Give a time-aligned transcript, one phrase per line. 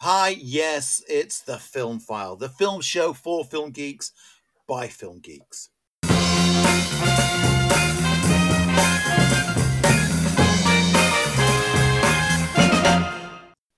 [0.00, 4.12] Hi, yes, it's the Film File, the film show for film geeks
[4.66, 5.68] by film geeks.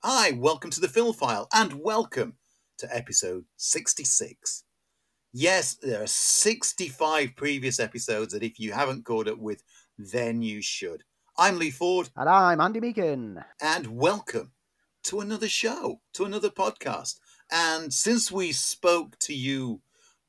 [0.04, 2.34] Hi, welcome to the Film File, and welcome
[2.78, 4.64] to episode 66.
[5.32, 9.62] Yes, there are 65 previous episodes that if you haven't caught up with,
[9.98, 11.02] then you should.
[11.38, 13.42] I'm Lee Ford, And I'm Andy Meekin.
[13.60, 14.52] and welcome
[15.04, 17.18] to another show, to another podcast.
[17.50, 19.80] And since we spoke to you,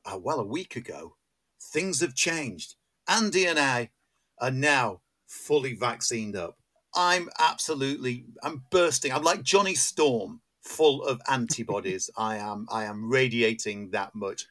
[0.04, 1.16] uh, well, a week ago,
[1.60, 2.74] things have changed.
[3.08, 3.90] Andy and I
[4.38, 6.56] are now fully vaccinated up.
[6.94, 9.12] I'm absolutely, I'm bursting.
[9.12, 12.10] I'm like Johnny Storm, full of antibodies.
[12.16, 14.46] I am, I am radiating that much.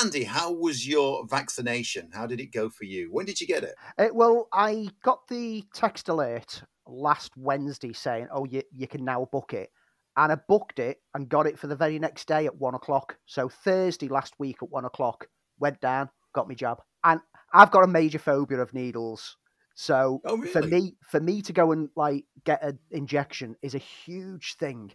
[0.00, 2.10] Andy, how was your vaccination?
[2.12, 3.08] How did it go for you?
[3.10, 3.74] When did you get it?
[3.98, 9.28] Uh, well, I got the text alert last Wednesday saying, oh, you, you can now
[9.30, 9.70] book it.
[10.16, 13.16] And I booked it and got it for the very next day at one o'clock.
[13.26, 16.82] So Thursday last week at one o'clock, went down, got my jab.
[17.04, 17.20] And
[17.54, 19.36] I've got a major phobia of needles.
[19.74, 23.78] So Oh, for me, for me to go and like get an injection is a
[23.78, 24.92] huge thing.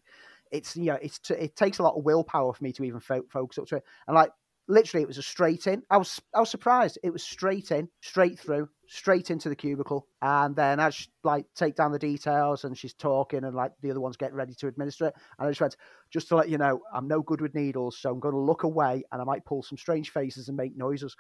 [0.52, 3.00] It's you know, it's t- it takes a lot of willpower for me to even
[3.00, 3.84] fo- focus up to it.
[4.08, 4.30] And like
[4.68, 5.82] literally, it was a straight in.
[5.90, 7.00] I was I was surprised.
[7.04, 10.08] It was straight in, straight through, straight into the cubicle.
[10.22, 13.92] And then as just like take down the details, and she's talking, and like the
[13.92, 15.16] other one's getting ready to administer it.
[15.38, 15.78] And I just went,
[16.12, 18.64] just to let you know, I'm no good with needles, so I'm going to look
[18.64, 21.16] away, and I might pull some strange faces and make noises.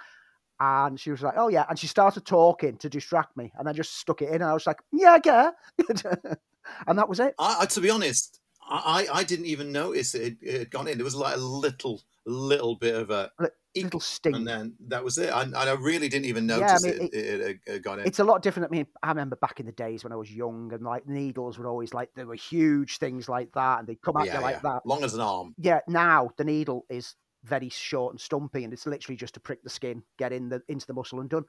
[0.60, 3.74] And she was like, "Oh yeah," and she started talking to distract me, and I
[3.74, 6.40] just stuck it in, and I was like, "Yeah, I get," it."
[6.88, 7.36] and that was it.
[7.38, 10.98] I, to be honest, I, I I didn't even notice it, it had gone in.
[10.98, 13.32] There was like a little little bit of a
[13.76, 14.36] Li- ink, Little sting.
[14.36, 15.30] and then that was it.
[15.30, 18.00] I, and I really didn't even Yeah, I notice mean, it, it, it had gone
[18.00, 18.08] in.
[18.08, 18.70] It's a lot different.
[18.70, 21.58] I mean, I remember back in the days when I was young, and like needles
[21.58, 24.42] were always like there were huge things like that, and they'd come at yeah, you
[24.42, 24.72] like yeah.
[24.74, 24.86] that.
[24.86, 25.54] long as an arm.
[25.58, 29.62] Yeah, now the needle is very short and stumpy, and it's literally just to prick
[29.64, 31.44] the skin, get in the into the muscle, and done.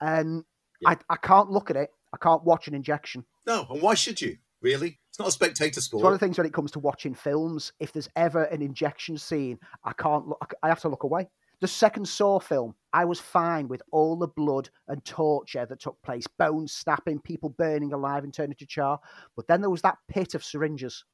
[0.00, 0.44] And
[0.80, 0.90] Yeah.
[0.90, 1.90] I, I can't look at it.
[2.12, 3.24] I can't watch an injection.
[3.46, 4.38] No, and why should you?
[4.62, 6.00] Really, it's not a spectator sport.
[6.00, 7.72] It's one of the things when it comes to watching films.
[7.80, 10.54] If there's ever an injection scene, I can't look.
[10.62, 11.28] I have to look away.
[11.62, 15.96] The second Saw film, I was fine with all the blood and torture that took
[16.02, 18.98] place, bones snapping, people burning alive and turning to char.
[19.36, 21.04] But then there was that pit of syringes.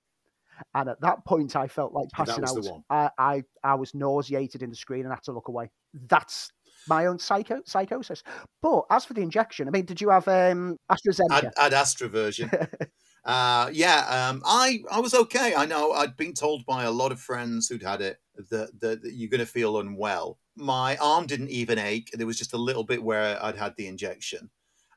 [0.75, 2.82] And at that point, I felt like passing out.
[2.88, 5.70] I, I, I was nauseated in the screen and had to look away.
[6.08, 6.50] That's
[6.88, 8.22] my own psycho psychosis.
[8.62, 11.44] But as for the injection, I mean, did you have um, AstraZeneca?
[11.44, 12.50] Ad, ad Astra version.
[13.28, 15.55] Uh, yeah, um, I I was okay.
[15.55, 19.03] I know I'd been told by a lot of friends who'd had it that, that,
[19.03, 20.41] that you're going to feel unwell.
[20.56, 22.11] My arm didn't even ache.
[22.15, 24.50] There was just a little bit where I'd had the injection,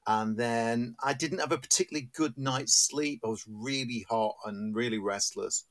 [0.07, 3.21] and then I didn't have a particularly good night's sleep.
[3.25, 5.65] I was really hot and really restless.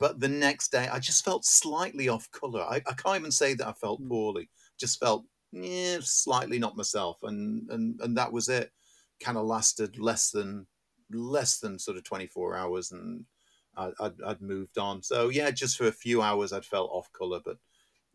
[0.00, 2.62] But the next day, I just felt slightly off color.
[2.62, 4.08] I, I can't even say that I felt Hmm.
[4.08, 4.50] poorly.
[4.80, 8.72] Just felt yeah, slightly not myself, and and and that was it.
[9.20, 10.66] Kind of lasted less than
[11.14, 13.24] less than sort of 24 hours and
[13.76, 15.02] I, I'd, I'd moved on.
[15.02, 17.56] So yeah, just for a few hours I'd felt off color, but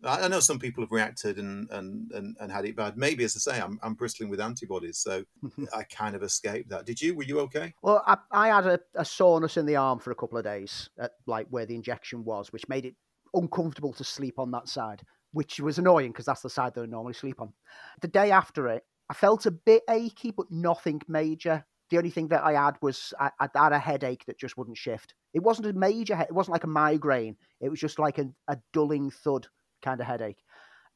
[0.03, 2.97] I, I know some people have reacted and, and, and, and had it bad.
[2.97, 4.99] Maybe, as I say, I'm, I'm bristling with antibodies.
[4.99, 5.23] So
[5.75, 6.85] I kind of escaped that.
[6.85, 7.15] Did you?
[7.15, 7.73] Were you okay?
[7.81, 10.89] Well, I, I had a, a soreness in the arm for a couple of days,
[10.99, 12.95] at like where the injection was, which made it
[13.33, 16.85] uncomfortable to sleep on that side, which was annoying because that's the side that I
[16.85, 17.53] normally sleep on.
[18.01, 21.65] The day after it, I felt a bit achy, but nothing major.
[21.89, 24.77] The only thing that I had was I, I had a headache that just wouldn't
[24.77, 25.13] shift.
[25.33, 27.37] It wasn't a major, he- it wasn't like a migraine.
[27.61, 29.47] It was just like a, a dulling thud
[29.81, 30.43] kind of headache.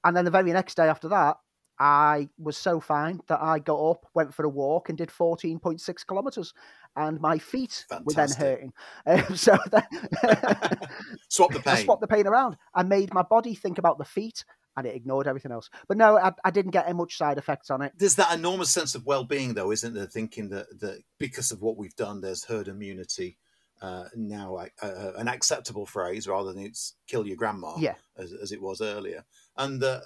[0.04, 1.38] And then the very next day after that,
[1.80, 6.06] I was so fine that I got up, went for a walk, and did 14.6
[6.08, 6.54] kilometers.
[6.96, 8.74] And my feet were then hurting.
[9.08, 9.84] Um, so then
[11.30, 11.86] Swap the I pain.
[11.86, 12.58] swapped the pain around.
[12.76, 14.44] I made my body think about the feet,
[14.82, 15.70] and it ignored everything else.
[15.88, 17.94] But no, I, I didn't get much side effects on it.
[17.98, 20.08] There's that enormous sense of well-being, though, isn't there?
[20.08, 23.38] Thinking that, that because of what we've done, there's herd immunity
[23.82, 27.96] uh, now, uh, uh, an acceptable phrase rather than it's "kill your grandma." Yeah.
[28.18, 29.24] as, as it was earlier.
[29.58, 30.02] And uh,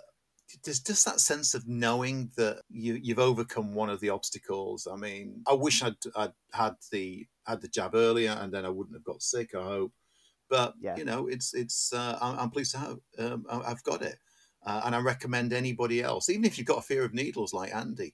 [0.63, 4.87] there's just that sense of knowing that you, you've overcome one of the obstacles.
[4.91, 8.69] I mean, I wish I'd, I'd had the had the jab earlier, and then I
[8.69, 9.53] wouldn't have got sick.
[9.55, 9.91] I hope,
[10.49, 10.95] but Yeah.
[10.97, 11.91] you know, it's it's.
[11.91, 14.17] Uh, I'm, I'm pleased to have um, I've got it,
[14.65, 17.73] uh, and I recommend anybody else, even if you've got a fear of needles like
[17.73, 18.13] Andy.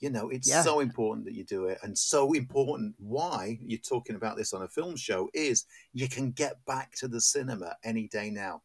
[0.00, 0.62] You know, it's Yeah.
[0.62, 2.94] so important that you do it, and so important.
[2.98, 7.08] Why you're talking about this on a film show is you can get back to
[7.08, 8.62] the cinema any day now.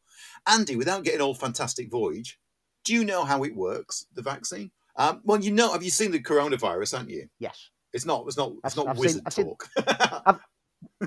[0.48, 2.40] Andy, without getting all fantastic voyage,
[2.86, 4.72] do you know how it works, the vaccine?
[4.96, 7.28] Um, well, you know, have you seen the coronavirus, haven't you?
[7.40, 7.70] Yes.
[7.92, 10.42] It's not, it's not, it's I've- not I've seen- wizard I've seen- talk.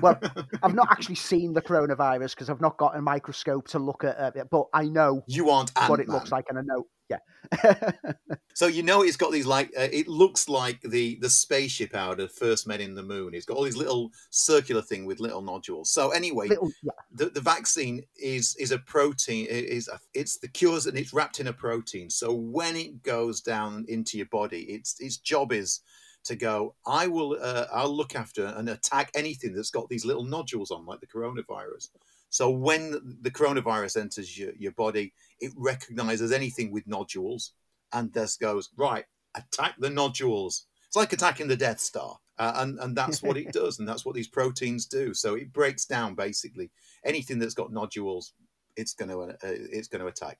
[0.01, 0.19] Well,
[0.63, 4.35] I've not actually seen the coronavirus because I've not got a microscope to look at
[4.35, 5.89] it, but I know you aren't Ant-Man.
[5.89, 7.17] what it looks like, and I know, yeah.
[8.53, 12.19] so you know it's got these like uh, it looks like the the spaceship out
[12.19, 13.33] of First Men in the Moon.
[13.33, 15.89] It's got all these little circular thing with little nodules.
[15.89, 16.91] So anyway, Little, yeah.
[17.11, 21.13] the, the vaccine is is a protein it is a, it's the cures and it's
[21.13, 25.51] wrapped in a protein so when it goes down into your body its its job
[25.51, 25.81] is
[26.29, 30.23] to go i will uh, i'll look after and attack anything that's got these little
[30.23, 31.89] nodules on like the coronavirus
[32.29, 37.53] so when the coronavirus enters your, your body it recognizes anything with nodules
[37.93, 39.05] and just goes right
[39.35, 43.51] attack the nodules it's like attacking the death star uh, and and that's what it
[43.51, 46.71] does and that's what these proteins do so it breaks down basically
[47.03, 48.33] anything that's got nodules,
[48.75, 50.37] it's going to uh, it's going to attack.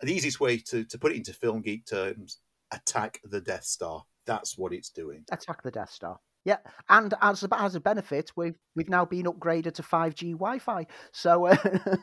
[0.00, 2.38] The easiest way to, to put it into film geek terms:
[2.72, 4.04] attack the Death Star.
[4.26, 5.24] That's what it's doing.
[5.30, 6.18] Attack the Death Star.
[6.44, 6.58] Yeah,
[6.88, 10.86] and as a, as a benefit, we've we've now been upgraded to five G Wi-Fi.
[11.12, 11.56] So uh...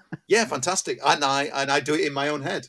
[0.27, 0.99] yeah, fantastic.
[1.05, 2.67] And I and I do it in my own head.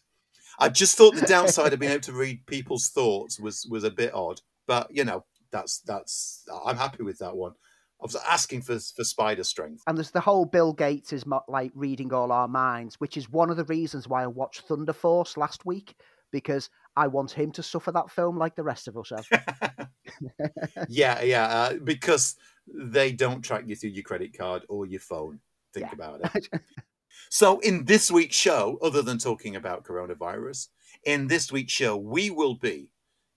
[0.59, 3.91] I just thought the downside of being able to read people's thoughts was was a
[3.91, 7.55] bit odd, but you know that's that's I'm happy with that one.
[8.01, 9.83] I was asking for for spider strength.
[9.89, 13.51] And there's the whole Bill Gates is like reading all our minds, which is one
[13.51, 15.97] of the reasons why I watched Thunder Force last week
[16.31, 19.89] because I want him to suffer that film like the rest of us have.
[20.89, 22.37] yeah, yeah, uh, because
[22.73, 25.41] they don't track you through your credit card or your phone.
[25.73, 25.95] Think yeah.
[25.95, 26.49] about it.
[27.31, 30.69] so, in this week's show, other than talking about coronavirus,
[31.05, 32.89] in this week's show, we will be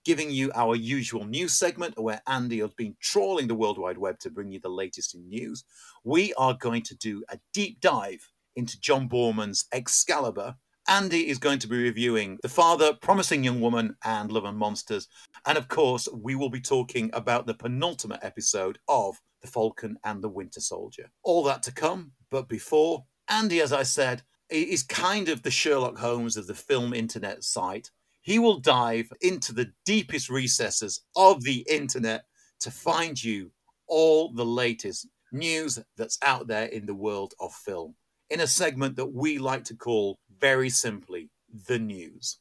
[0.06, 4.20] giving you our usual news segment where Andy has been trawling the World Wide Web
[4.20, 5.66] to bring you the latest in news.
[6.06, 10.56] We are going to do a deep dive into John Boorman's Excalibur.
[10.88, 15.08] Andy is going to be reviewing The Father, Promising Young Woman, and Love and Monsters.
[15.46, 20.24] And of course, we will be talking about the penultimate episode of The Falcon and
[20.24, 21.10] the Winter Soldier.
[21.24, 25.98] All that to come, but before, Andy, as I said, is kind of the Sherlock
[25.98, 27.92] Holmes of the film internet site
[28.28, 32.26] he will dive into the deepest recesses of the internet
[32.60, 33.50] to find you
[33.88, 37.96] all the latest news that's out there in the world of film
[38.30, 41.30] in a segment that we like to call very simply
[41.68, 42.38] the news.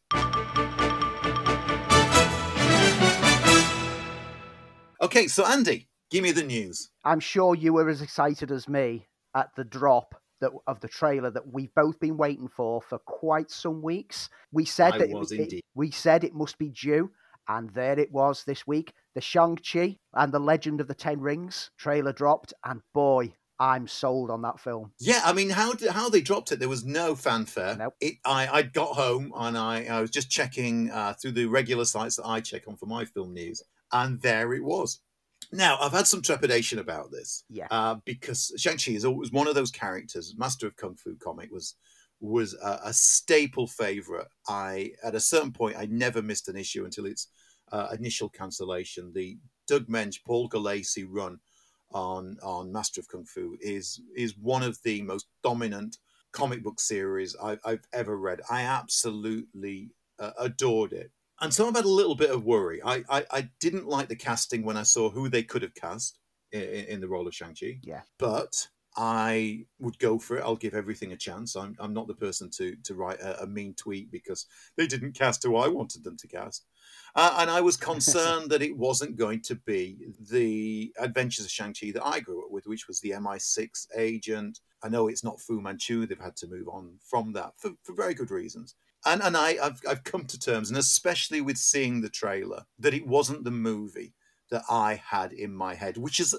[5.00, 6.90] Okay, so Andy, give me the news.
[7.04, 11.31] I'm sure you were as excited as me at the drop that of the trailer
[11.31, 14.28] that we've both been waiting for for quite some weeks.
[14.52, 15.58] We said I that was it, indeed.
[15.58, 17.10] It, we said it must be due,
[17.49, 18.92] and there it was this week.
[19.14, 23.87] The Shang Chi and the Legend of the Ten Rings trailer dropped, and boy, I'm
[23.87, 24.93] sold on that film.
[24.99, 26.58] Yeah, I mean, how did, how they dropped it?
[26.58, 27.76] There was no fanfare.
[27.76, 27.94] Nope.
[28.00, 31.85] It, I I got home and I, I was just checking uh, through the regular
[31.85, 33.62] sites that I check on for my film news,
[33.93, 35.00] and there it was.
[35.53, 37.44] Now, I've had some trepidation about this.
[37.49, 37.69] Yeah.
[37.70, 41.76] Uh, because Shang-Chi is always one of those characters, Master of Kung Fu comic was
[42.20, 44.29] was a, a staple favorite.
[44.49, 47.29] I at a certain point I never missed an issue until its
[47.73, 49.12] uh, initial cancellation.
[49.14, 51.38] The Doug Moench, Paul Gulacy run
[51.96, 55.98] on on Master of Kung Fu is is one of the most dominant
[56.32, 58.40] comic book series I, have ever read.
[58.50, 61.10] I absolutely uh, adored it
[61.40, 62.81] and so I've had a little bit of worry.
[62.82, 66.19] I, I, I didn't like the casting when I saw who they could have cast
[66.50, 67.81] in, in the role of Shang-Chi.
[67.82, 68.00] Yeah.
[68.19, 70.42] But I would go for it.
[70.42, 71.54] I'll give everything a chance.
[71.54, 74.47] I'm, I'm not the person to, to write a, a mean tweet because
[74.78, 76.64] they didn't cast who I wanted them to cast.
[77.16, 79.96] Uh, and I was concerned that it wasn't going to be
[80.30, 84.61] the Adventures of Shang-Chi that I grew up with, which was the MI6 agent.
[84.85, 86.06] I know it's not Fu Manchu.
[86.06, 89.56] They've had to move on from that for, for very good reasons and and I
[89.62, 93.50] I've I've come to terms, and especially with seeing the trailer, that it wasn't the
[93.50, 94.14] movie
[94.50, 96.35] that I had in my head, which is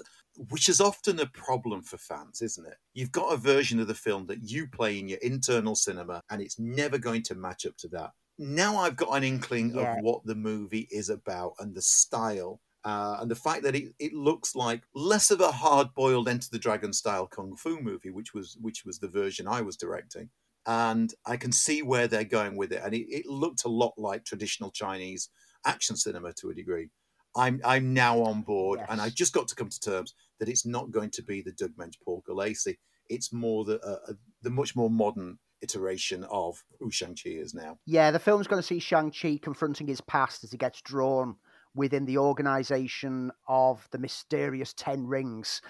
[0.50, 2.76] which is often a problem for fans, isn't it?
[2.94, 6.40] You've got a version of the film that you play in your internal cinema, and
[6.40, 8.12] it's never going to match up to that.
[8.38, 9.94] Now I've got an inkling Yeah.
[9.96, 12.60] of what the movie is about and the style.
[12.84, 16.58] Uh, and the fact that it, it looks like less of a hard-boiled Enter the
[16.58, 20.30] Dragon style kung fu movie, which was which was the version I was directing,
[20.64, 22.80] and I can see where they're going with it.
[22.84, 25.28] And it, it looked a lot like traditional Chinese
[25.66, 26.90] action cinema to a degree.
[27.36, 30.64] I'm I'm now on board, and I just got to come to terms that it's
[30.64, 32.78] not going to be the Doug Moench, Paul Gulacy.
[33.08, 37.54] It's more the uh, uh, the much more modern iteration of who Shang Chi is
[37.54, 37.78] now.
[37.86, 41.36] Yeah, the film's going to see Shang-Chi confronting his past as he gets drawn
[41.74, 45.60] within the organization of the mysterious Ten Rings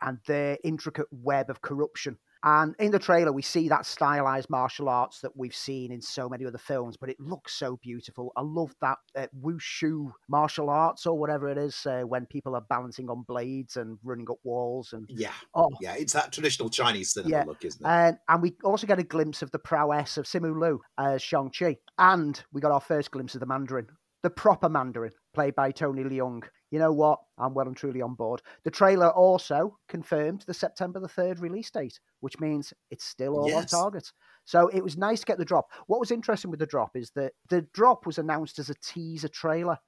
[0.00, 2.18] and their intricate web of corruption.
[2.44, 6.28] And in the trailer, we see that stylized martial arts that we've seen in so
[6.28, 8.32] many other films, but it looks so beautiful.
[8.36, 12.64] I love that uh, wushu martial arts or whatever it is uh, when people are
[12.68, 14.92] balancing on blades and running up walls.
[14.92, 17.88] And Yeah, oh, yeah, it's that traditional Chinese cinema Yeah, look, isn't it?
[17.88, 21.76] and, and we also get a glimpse of the prowess of Simu Liu as Shang-Chi.
[21.98, 23.88] And we got our first glimpse of the Mandarin,
[24.22, 26.42] the proper Mandarin, played by Tony Leung.
[26.72, 27.20] You know what?
[27.38, 28.42] I'm well and truly on board.
[28.64, 33.54] The trailer also confirmed the September the 3rd release date, which means it's still all
[33.54, 34.10] on target.
[34.46, 35.70] So it was nice to get the drop.
[35.86, 39.28] What was interesting with the drop is that the drop was announced as a teaser
[39.28, 39.78] trailer.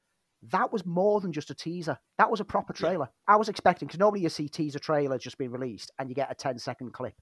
[0.52, 1.98] That was more than just a teaser.
[2.16, 2.86] That was a proper Yeah.
[2.86, 3.08] trailer.
[3.26, 6.30] I was expecting, because normally you see teaser trailers just being released and you get
[6.30, 7.14] a 10 second clip.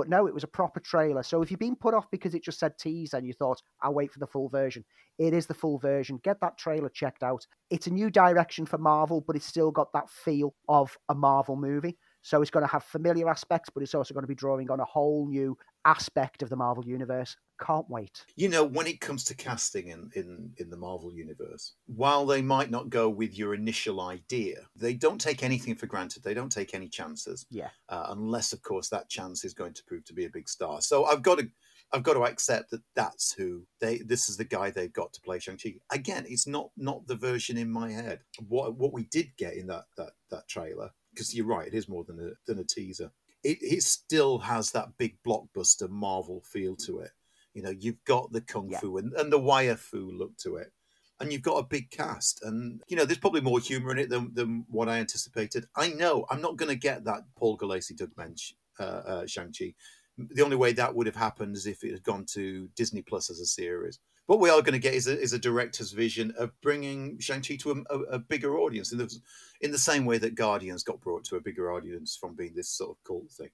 [0.00, 1.22] But no, it was a proper trailer.
[1.22, 3.92] So if you've been put off because it just said tease and you thought, I'll
[3.92, 4.82] wait for the full version,
[5.18, 6.18] it is the full version.
[6.24, 7.46] Get that trailer checked out.
[7.68, 11.54] It's a new direction for Marvel, but it's still got that feel of a Marvel
[11.54, 11.98] movie.
[12.22, 14.80] So it's going to have familiar aspects, but it's also going to be drawing on
[14.80, 15.54] a whole new
[15.84, 17.36] aspect of the Marvel universe.
[17.64, 18.24] Can't wait.
[18.36, 22.40] You know, when it comes to casting in, in, in the Marvel universe, while they
[22.40, 26.22] might not go with your initial idea, they don't take anything for granted.
[26.22, 27.68] They don't take any chances, Yeah.
[27.90, 30.80] uh, unless, of course, that chance is going to prove to be a big star.
[30.80, 31.50] So I've got to,
[31.92, 33.98] I've got to accept that that's who they.
[33.98, 35.74] This is the guy they've got to play Shang Chi.
[35.90, 38.20] Again, it's not not the version in my head.
[38.46, 41.88] What what we did get in that that that trailer, because you're right, it is
[41.88, 43.10] more than a than a teaser.
[43.42, 47.12] It it still has that big blockbuster Marvel feel to it.
[47.54, 48.78] You know, you've got the kung Yeah.
[48.80, 50.72] fu and, and the wire fu look to it.
[51.18, 52.42] And you've got a big cast.
[52.44, 55.66] And, you know, there's probably more humour in it than, than what I anticipated.
[55.76, 59.74] I know I'm not going to get that Paul Gulacy, Doug Moench, uh, uh, Shang-Chi.
[60.16, 63.28] The only way that would have happened is if it had gone to Disney Plus
[63.28, 63.98] as a series.
[64.30, 67.56] What we are going to get is a, is a director's vision of bringing Shang-Chi
[67.62, 69.12] to a, a, bigger audience in the,
[69.60, 72.68] in the same way that Guardians got brought to a bigger audience from being this
[72.68, 73.50] sort of cult thing.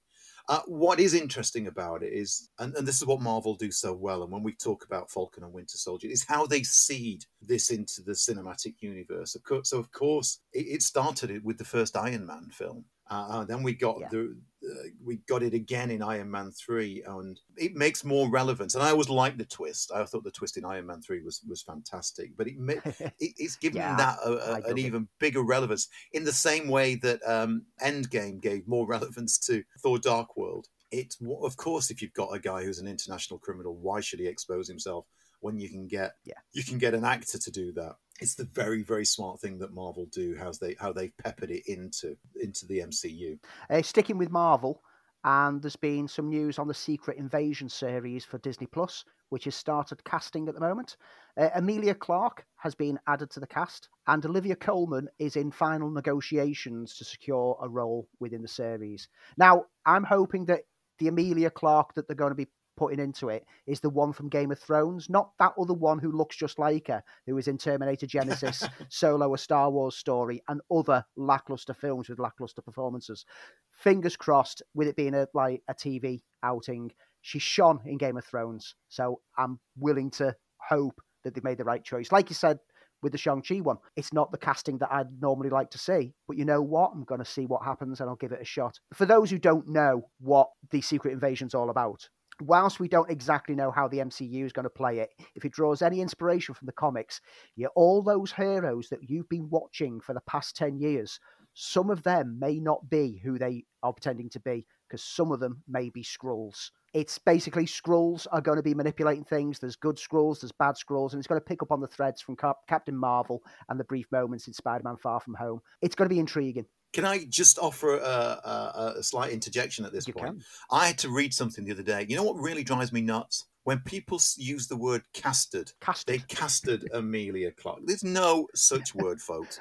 [0.47, 3.91] Uh, what is interesting about it is, and, and this is what Marvel do so
[3.91, 7.71] well, and when we talk about Falcon and Winter Soldier, is how they seed this
[7.71, 9.33] into the cinematic universe.
[9.33, 12.85] Of course, so of course, it, it started with the first Iron Man film.
[13.09, 14.09] Uh, and then we got Yeah.
[14.09, 14.37] the
[14.67, 18.75] uh, we got it again in Iron Man three, and it makes more relevance.
[18.75, 19.91] And I always liked the twist.
[19.93, 22.55] I thought the twist in Iron Man three was was fantastic, but it,
[23.19, 26.95] it it's given Yeah, that a, a, an even bigger relevance in the same way
[26.95, 30.67] that um, Endgame gave more relevance to Thor: Dark World.
[30.91, 34.27] It's of course, if you've got a guy who's an international criminal, why should he
[34.27, 35.05] expose himself
[35.39, 36.39] when you can get Yeah.
[36.53, 37.95] you can get an actor to do that?
[38.19, 40.35] It's the very very smart thing that Marvel do.
[40.37, 43.39] How's they how they've peppered it into into the MCU.
[43.69, 44.81] Uh, sticking with Marvel,
[45.23, 49.55] and there's been some news on the Secret Invasion series for Disney Plus, which has
[49.55, 50.97] started casting at the moment.
[51.37, 55.89] Uh, Emilia Clarke has been added to the cast, and Olivia Colman is in final
[55.89, 59.09] negotiations to secure a role within the series.
[59.37, 60.61] Now, I'm hoping that
[60.99, 62.47] the Emilia Clarke that they're going to be
[62.77, 66.11] putting into it is the one from Game of Thrones, not that other one who
[66.11, 70.61] looks just like her, who was in Terminator Genisys, Solo, a Star Wars story, and
[70.71, 73.25] other lackluster films with lackluster performances.
[73.71, 76.91] Fingers crossed, with it being a like a TV outing,
[77.21, 80.35] she shone in Game of Thrones, so I'm willing to
[80.69, 82.11] hope that they made the right choice.
[82.11, 82.59] Like you said
[83.01, 86.13] with the Shang Chi one, it's not the casting that I'd normally like to see,
[86.27, 86.91] but you know what?
[86.93, 88.79] I'm going to see what happens and I'll give it a shot.
[88.93, 92.09] For those who don't know what the Secret Invasion's all about,
[92.41, 95.51] whilst we don't exactly know how the MCU is going to play it, if it
[95.51, 97.21] draws any inspiration from the comics,
[97.55, 101.19] yeah, all those heroes that you've been watching for the past 10 years,
[101.53, 105.39] some of them may not be who they are pretending to be because some of
[105.39, 106.69] them may be Skrulls.
[106.93, 109.59] It's basically Skrulls are going to be manipulating things.
[109.59, 112.21] There's good Skrulls, there's bad Skrulls, and it's going to pick up on the threads
[112.21, 115.59] from Cap- Captain Marvel and the brief moments in Spider Man Far From Home.
[115.81, 116.65] It's going to be intriguing.
[116.93, 120.25] Can I just offer a, a, a slight interjection at this You point?
[120.25, 120.43] can.
[120.71, 122.05] I had to read something the other day.
[122.07, 123.45] You know what really drives me nuts?
[123.63, 127.81] When people use the word casted, Cast they casted Emilia Clarke.
[127.85, 129.59] There's no such word, folks.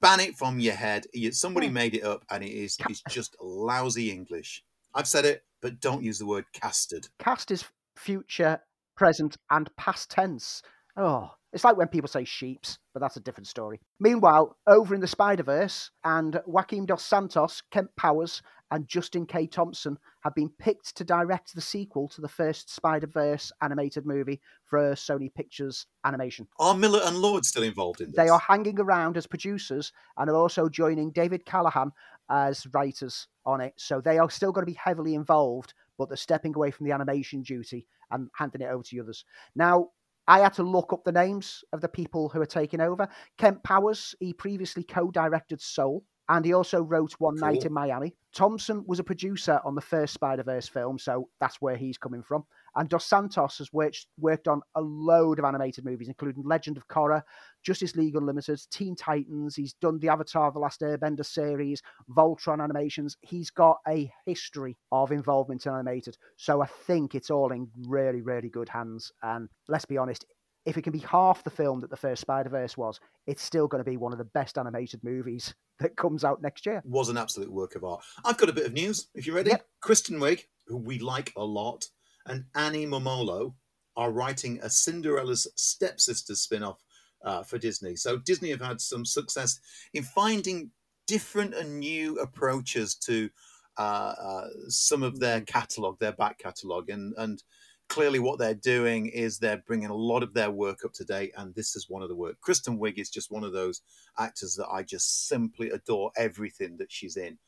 [0.00, 1.06] Ban it from your head.
[1.32, 4.64] Somebody made it up, and it is it's just lousy English.
[4.94, 7.08] I've said it, but don't use the word casted.
[7.18, 7.64] Cast is
[7.96, 8.60] future,
[8.96, 10.62] present, and past tense.
[10.98, 13.80] Oh, it's like when people say sheeps, but that's a different story.
[14.00, 19.46] Meanwhile, over in the Spider Verse, and Joaquim dos Santos, Kemp Powers, and Justin K.
[19.46, 24.40] Thompson have been picked to direct the sequel to the first Spider Verse animated movie
[24.64, 26.48] for Sony Pictures Animation.
[26.58, 28.16] Are Miller and Lord still involved in this?
[28.16, 31.92] They are hanging around as producers and are also joining David Callaham
[32.28, 33.72] as writers on it.
[33.76, 36.92] So they are still going to be heavily involved, but they're stepping away from the
[36.92, 39.24] animation duty and handing it over to others.
[39.54, 39.90] Now,
[40.28, 43.08] I had to look up the names of the people who are taking over.
[43.38, 48.14] Kemp Powers, he previously co directed Soul and he also wrote One Night in Miami.
[48.34, 52.22] Thompson was a producer on the first Spider Verse film, so that's where he's coming
[52.22, 52.44] from.
[52.76, 56.88] And Dos Santos has worked, worked on a load of animated movies, including Legend of
[56.88, 57.22] Korra,
[57.62, 59.56] Justice League Unlimited, Teen Titans.
[59.56, 63.16] He's done the Avatar: The Last Airbender series, Voltron animations.
[63.22, 68.20] He's got a history of involvement in animated, so I think it's all in really,
[68.20, 69.12] really good hands.
[69.22, 70.24] And let's be honest,
[70.68, 73.66] if it can be half the film that the first Spider Verse was, it's still
[73.66, 76.82] going to be one of the best animated movies that comes out next year.
[76.84, 78.04] was an absolute work of art.
[78.24, 79.50] I've got a bit of news, if you're ready.
[79.50, 79.66] Yep.
[79.80, 81.86] Kristen Wiig, who we like a lot,
[82.28, 83.54] and Annie Mumolo
[83.96, 86.82] are writing a Cinderella's stepsister spin off
[87.24, 87.96] uh, for Disney.
[87.96, 89.58] So Disney have had some success
[89.92, 90.70] in finding
[91.06, 93.28] different and new approaches to
[93.76, 97.42] uh, uh, some of their catalog, their back catalog, and and
[97.88, 101.32] clearly what they're doing is they're bringing a lot of their work up to date,
[101.36, 102.36] and this is one of the work.
[102.40, 103.82] Kristen Wiig is just one of those
[104.18, 107.38] actors that I just simply adore everything that she's in.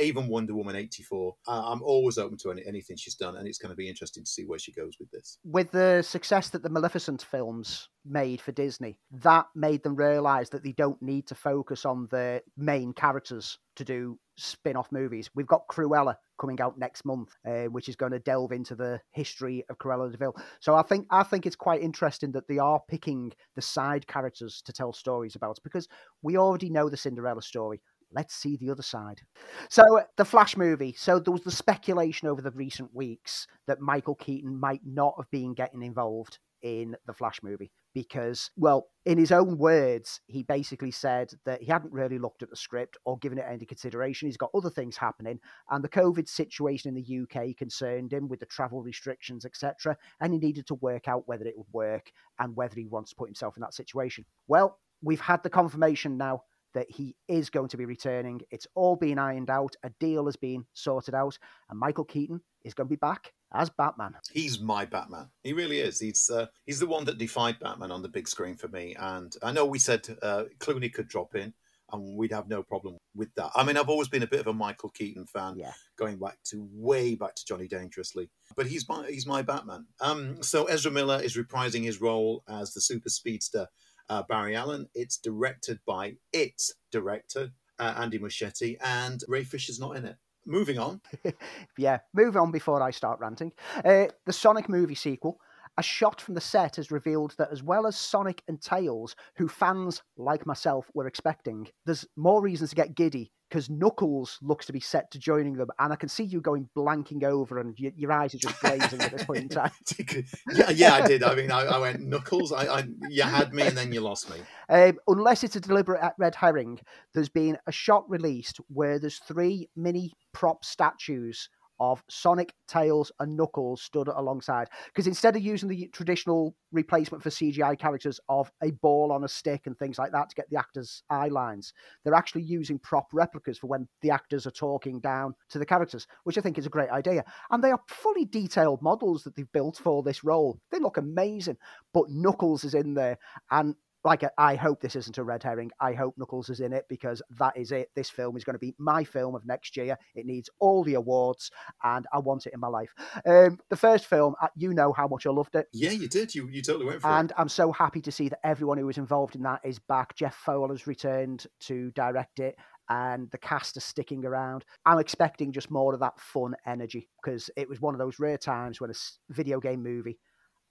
[0.00, 1.34] Even Wonder Woman 84.
[1.46, 4.24] Uh, I'm always open to any, anything she's done, and it's going to be interesting
[4.24, 5.38] to see where she goes with this.
[5.44, 10.64] With the success that the Maleficent films made for Disney, that made them realize that
[10.64, 15.30] they don't need to focus on the main characters to do spin off movies.
[15.34, 19.00] We've got Cruella coming out next month, uh, which is going to delve into the
[19.12, 20.34] history of Cruella de Vil.
[20.60, 24.62] So I think I think it's quite interesting that they are picking the side characters
[24.64, 25.88] to tell stories about because
[26.22, 27.80] we already know the Cinderella story.
[28.12, 29.20] Let's see the other side.
[29.68, 30.94] So uh, the Flash movie.
[30.96, 35.30] So there was the speculation over the recent weeks that Michael Keaton might not have
[35.30, 40.90] been getting involved in the Flash movie because, well, in his own words, he basically
[40.90, 44.28] said that he hadn't really looked at the script or given it any consideration.
[44.28, 48.40] He's got other things happening, and the COVID situation in the UK concerned him with
[48.40, 49.96] the travel restrictions, etc.
[50.20, 53.16] And he needed to work out whether it would work and whether he wants to
[53.16, 54.24] put himself in that situation.
[54.46, 56.42] Well, we've had the confirmation now
[56.74, 58.40] that he is going to be returning.
[58.50, 59.74] It's all been ironed out.
[59.82, 61.38] A deal has been sorted out,
[61.70, 64.14] and Michael Keaton is going to be back as Batman.
[64.32, 65.28] He's my Batman.
[65.42, 65.98] He really is.
[65.98, 68.94] He's uh, he's the one that defied Batman on the big screen for me.
[68.98, 71.54] And I know we said uh, Clooney could drop in,
[71.92, 73.50] and we'd have no problem with that.
[73.56, 75.72] I mean, I've always been a bit of a Michael Keaton fan, Yeah.
[75.96, 78.28] going back to way back to Johnny Dangerously.
[78.56, 79.86] But he's my he's my Batman.
[80.00, 83.66] Um, so Ezra Miller is reprising his role as the super speedster
[84.08, 84.88] uh, Barry Allen.
[84.94, 90.16] It's directed by its director uh, Andy Muschietti, and Ray Fisher's not in it.
[90.46, 91.00] Moving on.
[91.78, 93.52] yeah, move on before I start ranting.
[93.84, 95.38] Uh, the Sonic movie sequel.
[95.76, 99.46] A shot from the set has revealed that, as well as Sonic and Tails, who
[99.46, 104.72] fans like myself were expecting, there's more reasons to get giddy because Knuckles looks to
[104.72, 108.12] be set to joining them, and I can see you going blanking over, and your
[108.12, 109.70] eyes are just blazing at this point in time.
[110.52, 111.22] yeah, yeah, I did.
[111.22, 112.52] I mean, I, I went knuckles.
[112.52, 114.36] I, I, you had me, and then you lost me.
[114.68, 116.80] Um, unless it's a deliberate red herring,
[117.14, 121.48] there's been a shot released where there's three mini prop statues
[121.80, 124.68] of Sonic, Tails, and Knuckles stood alongside.
[124.86, 129.28] Because instead of using the traditional replacement for CGI characters of a ball on a
[129.28, 131.72] stick and things like that to get the actors' eye lines,
[132.04, 136.06] they're actually using prop replicas for when the actors are talking down to the characters,
[136.24, 137.24] which I think is a great idea.
[137.50, 140.58] And they are fully detailed models that they've built for this role.
[140.70, 141.56] They look amazing.
[141.92, 143.18] But Knuckles is in there,
[143.50, 145.70] and like I hope this isn't a red herring.
[145.80, 147.90] I hope Knuckles is in it because that is it.
[147.94, 149.96] This film is going to be my film of next year.
[150.14, 151.50] It needs all the awards,
[151.82, 152.94] and I want it in my life.
[153.26, 155.66] Um, the first film, uh, you know how much I loved it.
[155.72, 156.34] Yeah, you did.
[156.34, 157.34] You you totally went for And it.
[157.34, 160.14] And I'm so happy to see that everyone who was involved in that is back.
[160.14, 162.56] Jeff Fowler has returned to direct it,
[162.88, 164.64] and the cast are sticking around.
[164.86, 168.38] I'm expecting just more of that fun energy because it was one of those rare
[168.38, 168.94] times when a
[169.30, 170.18] video game movie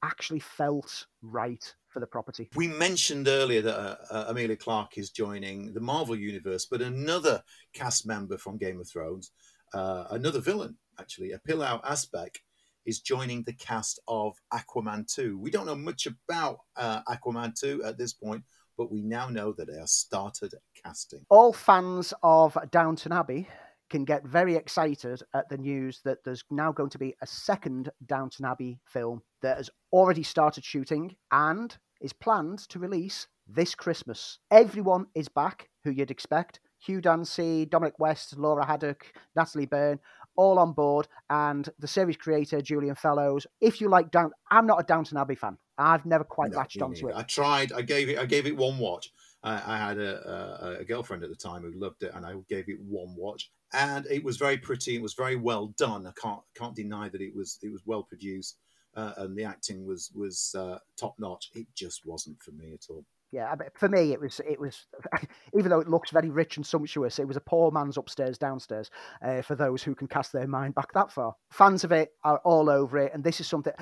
[0.04, 2.50] actually felt right for the property.
[2.56, 7.42] We mentioned earlier that uh, uh, Emilia Clarke is joining the Marvel universe, but another
[7.74, 9.32] cast member from Game of Thrones,
[9.74, 12.38] uh, another villain actually, a Pilou Asbæk,
[12.86, 15.38] is joining the cast of Aquaman 2.
[15.38, 18.44] We don't know much about uh, Aquaman 2 at this point,
[18.78, 21.26] but we now know that they are started casting.
[21.30, 23.48] all fans of Downton Abbey
[23.90, 27.90] can get very excited at the news that there's now going to be a second
[28.06, 34.40] Downton Abbey film that has already started shooting and is planned to release this Christmas.
[34.52, 36.60] Everyone is back who you'd expect.
[36.80, 40.00] Hugh Dancy, Dominic West, Laura Haddock, Natalie Byrne,
[40.36, 43.48] all on board, and the series creator Julian Fellowes.
[43.60, 45.58] If you like Down, I'm not a Downton Abbey fan.
[45.80, 47.16] I've never quite No, latched onto it.
[47.16, 47.72] I tried.
[47.72, 48.18] I gave it.
[48.18, 49.12] I gave it one watch.
[49.44, 52.34] I, I had a, a, a girlfriend at the time who loved it, and I
[52.50, 53.52] gave it one watch.
[53.74, 54.96] And it was very pretty.
[54.96, 56.08] It was very well done.
[56.08, 58.58] I can't can't deny that it was it was well produced,
[58.96, 61.50] uh, and the acting was was uh, top notch.
[61.54, 63.06] It just wasn't for me at all.
[63.32, 63.54] yeah.
[63.76, 64.88] For me, it was it was
[65.58, 68.90] even though it looks very rich and sumptuous, it was a poor man's upstairs downstairs.
[69.22, 72.40] Uh, for those who can cast their mind back that far, fans of it are
[72.46, 73.74] all over it, and this is something.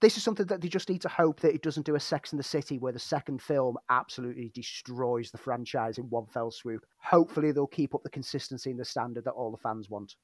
[0.00, 2.32] This is something that they just need to hope that it doesn't do a Sex
[2.32, 6.86] in the City where the second film absolutely destroys the franchise in one fell swoop.
[7.02, 10.14] Hopefully, they'll keep up the consistency and the standard that all the fans want.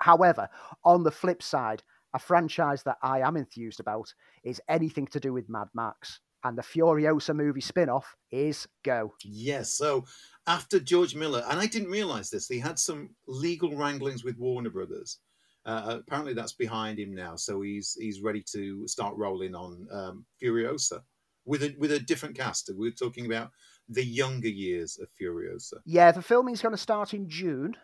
[0.00, 0.48] However,
[0.84, 1.82] on the flip side,
[2.14, 4.12] a franchise that I am enthused about
[4.44, 6.20] is anything to do with Mad Max.
[6.44, 9.14] And the Furiosa movie spin off is Go.
[9.22, 9.74] Yes.
[9.74, 10.06] So
[10.46, 14.70] after George Miller, and I didn't realize this, he had some legal wranglings with Warner
[14.70, 15.18] Brothers.
[15.64, 17.36] Uh, apparently, that's behind him now.
[17.36, 21.00] So he's he's ready to start rolling on um, Furiosa
[21.44, 22.70] with a with a different cast.
[22.74, 23.50] We're talking about
[23.88, 25.74] the younger years of Furiosa.
[25.84, 27.76] Yeah, the filming is going to start in June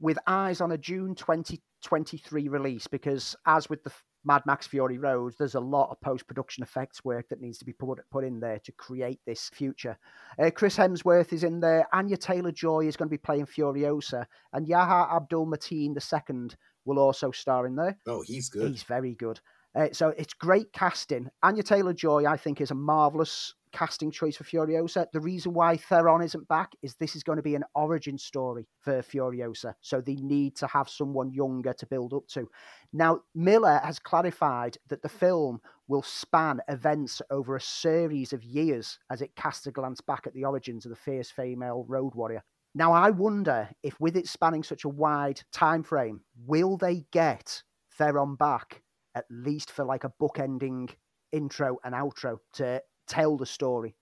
[0.00, 3.92] with eyes on a June 2023 release because, as with the
[4.24, 7.64] Mad Max Fury Road, there's a lot of post production effects work that needs to
[7.64, 9.96] be put, put in there to create this future.
[10.38, 14.26] Uh, Chris Hemsworth is in there, Anya Taylor Joy is going to be playing Furiosa,
[14.52, 16.48] and Yahya Abdul Mateen II
[16.86, 17.98] will also star in there.
[18.06, 18.70] Oh, he's good.
[18.70, 19.40] He's very good.
[19.74, 21.28] Uh, so it's great casting.
[21.42, 25.06] Anya Taylor Joy, I think, is a marvelous casting choice for Furiosa.
[25.12, 28.66] The reason why Theron isn't back is this is going to be an origin story
[28.80, 29.74] for Furiosa.
[29.82, 32.48] So they need to have someone younger to build up to.
[32.94, 38.98] Now, Miller has clarified that the film will span events over a series of years
[39.10, 42.42] as it casts a glance back at the origins of the fierce female road warrior.
[42.76, 47.62] Now, I wonder if with it spanning such a wide time frame, will they get
[47.96, 48.82] Theron back
[49.14, 50.90] at least for like a bookending
[51.32, 53.96] intro and outro to tell the story.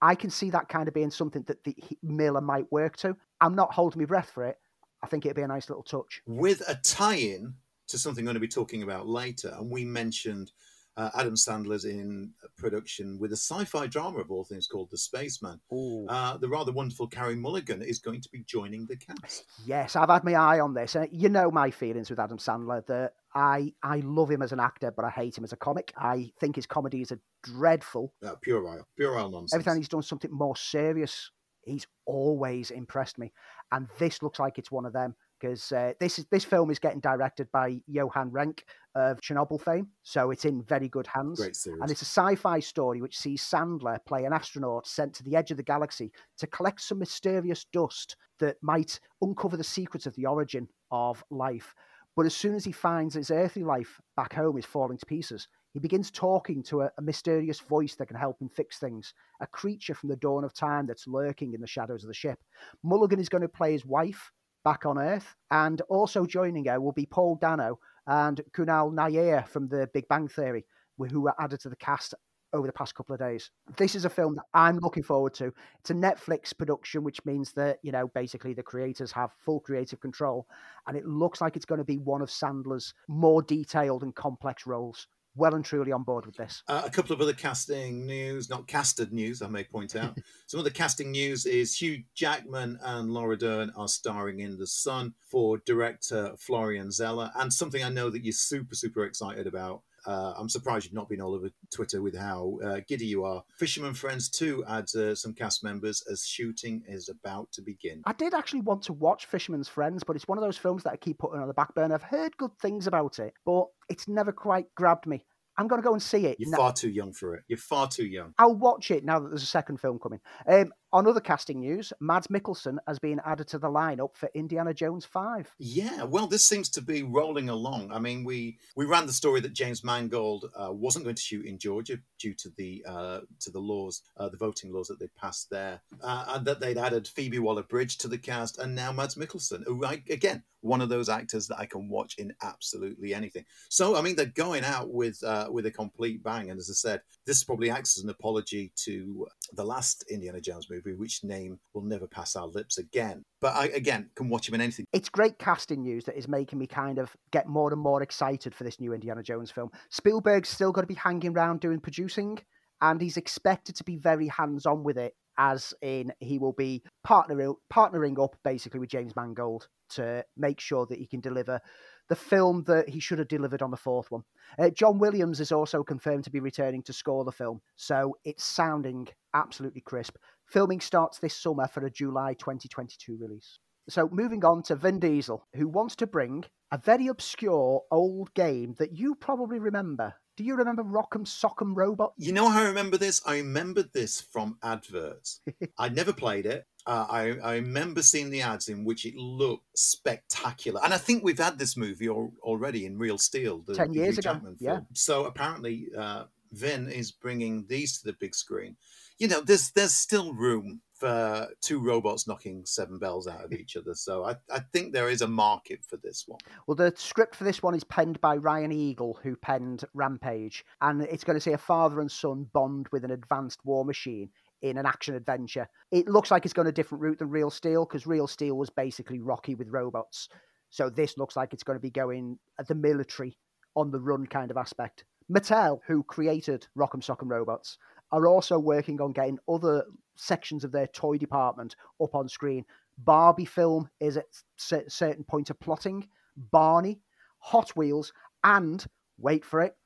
[0.00, 1.74] I can see that kind of being something that the
[2.04, 3.16] Miller might work to.
[3.40, 4.58] I'm not holding my breath for it.
[5.02, 6.22] I think it'd be a nice little touch.
[6.24, 7.54] With a tie in
[7.88, 10.52] to something I'm going to be talking about later, and we mentioned
[10.96, 15.60] uh, Adam Sandler's in production with a sci-fi drama of all things called The Spaceman.
[16.08, 19.44] Uh, the rather wonderful Carey Mulligan is going to be joining the cast.
[19.66, 20.94] Yes, I've had my eye on this.
[20.94, 22.86] Uh, you know my feelings with Adam Sandler.
[22.86, 25.92] That I I love him as an actor, but I hate him as a comic.
[25.96, 28.12] I think his comedy is a dreadful.
[28.24, 29.54] Uh, puerile, puerile nonsense.
[29.54, 31.30] Every time he's done something more serious,
[31.64, 33.32] he's always impressed me,
[33.72, 36.78] and this looks like it's one of them because uh, this is this film is
[36.78, 41.38] getting directed by Johan Renck of Chernobyl fame, so it's in very good hands.
[41.82, 45.50] And it's a sci-fi story which sees Sandler play an astronaut sent to the edge
[45.50, 50.24] of the galaxy to collect some mysterious dust that might uncover the secrets of the
[50.24, 51.74] origin of life.
[52.16, 55.48] But as soon as he finds his earthly life back home is falling to pieces,
[55.74, 59.46] he begins talking to a, a, mysterious voice that can help him fix things, a
[59.48, 62.38] creature from the dawn of time that's lurking in the shadows of the ship.
[62.84, 64.30] Mulligan is going to play his wife
[64.64, 69.68] back on Earth, and also joining her will be Paul Dano and Kunal Nayyar from
[69.68, 70.64] the Big Bang Theory,
[70.98, 72.14] who were added to the cast
[72.52, 73.50] over the past couple of days.
[73.76, 75.52] This is a film that I'm looking forward to.
[75.80, 80.00] It's a Netflix production, which means that, you know, basically the creators have full creative
[80.00, 80.46] control.
[80.86, 84.66] And it looks like it's going to be one of Sandler's more detailed and complex
[84.68, 86.62] roles well and truly on board with this.
[86.68, 90.16] Uh, a couple of other casting news, not casted news, I may point out.
[90.46, 94.66] Some of the casting news is Hugh Jackman and Laura Dern are starring in The
[94.66, 99.82] Sun for director Florian Zeller, and something I know that you're super, super excited about.
[100.06, 103.42] Uh, I'm surprised you've not been all over Twitter with how uh, giddy you are.
[103.58, 108.02] Fisherman Friends 2 adds uh, some cast members as shooting is about to begin.
[108.04, 110.92] I did actually want to watch Fisherman's Friends, but it's one of those films that
[110.92, 111.94] I keep putting on the back burner.
[111.94, 115.24] I've heard good things about it, but it's never quite grabbed me.
[115.56, 116.36] I'm going to go and see it.
[116.40, 116.56] You're now.
[116.56, 117.44] far too young for it.
[117.46, 118.34] You're far too young.
[118.38, 120.20] I'll watch it now that there's a second film coming.
[120.48, 124.72] Um, on other casting news, Mads Mikkelsen has been added to the lineup for Indiana
[124.72, 125.52] Jones 5.
[125.58, 127.90] Yeah, well, this seems to be rolling along.
[127.92, 131.46] I mean, we we ran the story that James Mangold uh, wasn't going to shoot
[131.46, 135.08] in Georgia due to the uh, to the laws, uh, the voting laws that they
[135.20, 139.16] passed there, uh, and that they'd added Phoebe Waller-Bridge to the cast, and now Mads
[139.16, 143.44] Mikkelsen, who I, again one of those actors that I can watch in absolutely anything.
[143.68, 146.72] So, I mean, they're going out with uh, with a complete bang, and as I
[146.72, 151.58] said, this probably acts as an apology to the last Indiana Jones movie which name
[151.72, 153.22] will never pass our lips again.
[153.40, 154.86] But I, again, can watch him in anything.
[154.92, 158.54] It's great casting news that is making me kind of get more and more excited
[158.54, 159.70] for this new Indiana Jones film.
[159.90, 162.38] Spielberg's still going to be hanging around doing producing,
[162.80, 166.82] and he's expected to be very hands on with it as in he will be
[167.06, 171.60] partnering partnering up basically with James Mangold to make sure that he can deliver
[172.08, 174.22] the film that he should have delivered on the fourth one.
[174.58, 178.44] Uh, John Williams is also confirmed to be returning to score the film, so it's
[178.44, 180.16] sounding absolutely crisp.
[180.46, 183.58] Filming starts this summer for a July 2022 release.
[183.88, 188.74] So moving on to Vin Diesel, who wants to bring a very obscure old game
[188.78, 190.14] that you probably remember.
[190.36, 192.12] Do you remember Rock'em Sock'em Robot?
[192.16, 193.22] You know how I remember this?
[193.24, 195.40] I remembered this from adverts.
[195.78, 196.66] I never played it.
[196.86, 200.80] Uh, I, I remember seeing the ads in which it looked spectacular.
[200.82, 203.62] And I think we've had this movie al- already in Real Steel.
[203.64, 204.80] The, 10 years Hugh ago, yeah.
[204.92, 208.76] So apparently uh, Vin is bringing these to the big screen.
[209.18, 213.76] You know, there's there's still room for two robots knocking seven bells out of each
[213.76, 213.94] other.
[213.94, 216.38] So I, I think there is a market for this one.
[216.66, 221.02] Well, the script for this one is penned by Ryan Engle, who penned Rampage, and
[221.02, 224.30] it's going to see a father and son bond with an advanced war machine
[224.62, 225.68] in an action adventure.
[225.90, 228.70] It looks like it's going a different route than Real Steel because Real Steel was
[228.70, 230.28] basically Rocky with robots.
[230.70, 233.36] So this looks like it's going to be going at the military
[233.76, 235.04] on the run kind of aspect.
[235.30, 237.78] Mattel, who created Rock'em Sock'em Robots,
[238.14, 239.84] are also working on getting other
[240.16, 242.64] sections of their toy department up on screen.
[242.98, 244.26] Barbie film is at
[244.70, 246.06] a certain point of plotting.
[246.52, 247.00] Barney,
[247.38, 248.12] Hot Wheels,
[248.44, 248.84] and
[249.18, 249.76] wait for it,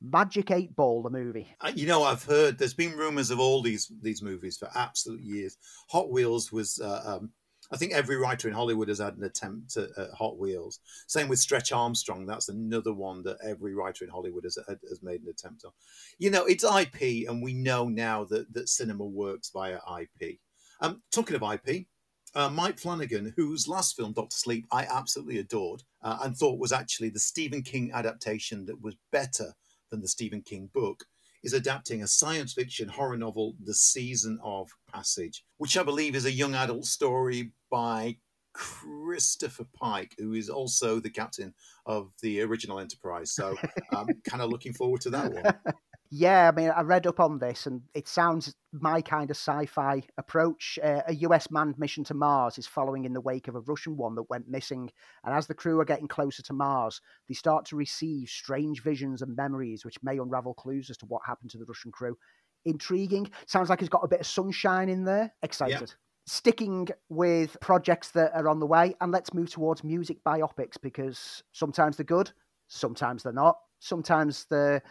[0.00, 1.46] Magic Eight Ball, the movie.
[1.74, 5.56] You know, I've heard there's been rumors of all these these movies for absolute years.
[5.90, 7.30] Hot Wheels was, uh, um,
[7.70, 10.80] I think every writer in Hollywood has had an attempt at, at Hot Wheels.
[11.06, 12.26] Same with Stretch Armstrong.
[12.26, 15.72] That's another one that every writer in Hollywood has has made an attempt on.
[16.18, 20.38] You know, it's IP, and we know now that that cinema works via IP.
[20.80, 21.86] Um, talking of IP.
[22.34, 26.72] Uh, Mike Flanagan, whose last film, Doctor Sleep, I absolutely adored uh, and thought was
[26.72, 29.54] actually the Stephen King adaptation that was better
[29.90, 31.04] than the Stephen King book,
[31.42, 36.24] is adapting a science fiction horror novel, The Season of Passage, which I believe is
[36.24, 38.16] a young adult story by
[38.52, 41.54] Christopher Pike, who is also the captain
[41.86, 43.32] of the original Enterprise.
[43.32, 43.56] So
[43.92, 45.74] I'm kind of looking forward to that one.
[46.10, 50.02] Yeah, I mean, I read up on this, and it sounds my kind of sci-fi
[50.16, 50.78] approach.
[50.82, 51.50] Uh, a U.S.
[51.50, 54.48] manned mission to Mars is following in the wake of a Russian one that went
[54.48, 54.90] missing,
[55.24, 59.20] and as the crew are getting closer to Mars, they start to receive strange visions
[59.20, 62.16] and memories, which may unravel clues as to what happened to the Russian crew.
[62.64, 63.30] Intriguing.
[63.46, 65.34] Sounds like it's got a bit of sunshine in there.
[65.42, 65.94] Excited.
[66.26, 71.42] Sticking with projects that are on the way, and let's move towards music biopics because
[71.52, 72.32] sometimes they're good,
[72.66, 73.58] sometimes they're not.
[73.80, 74.82] Sometimes they're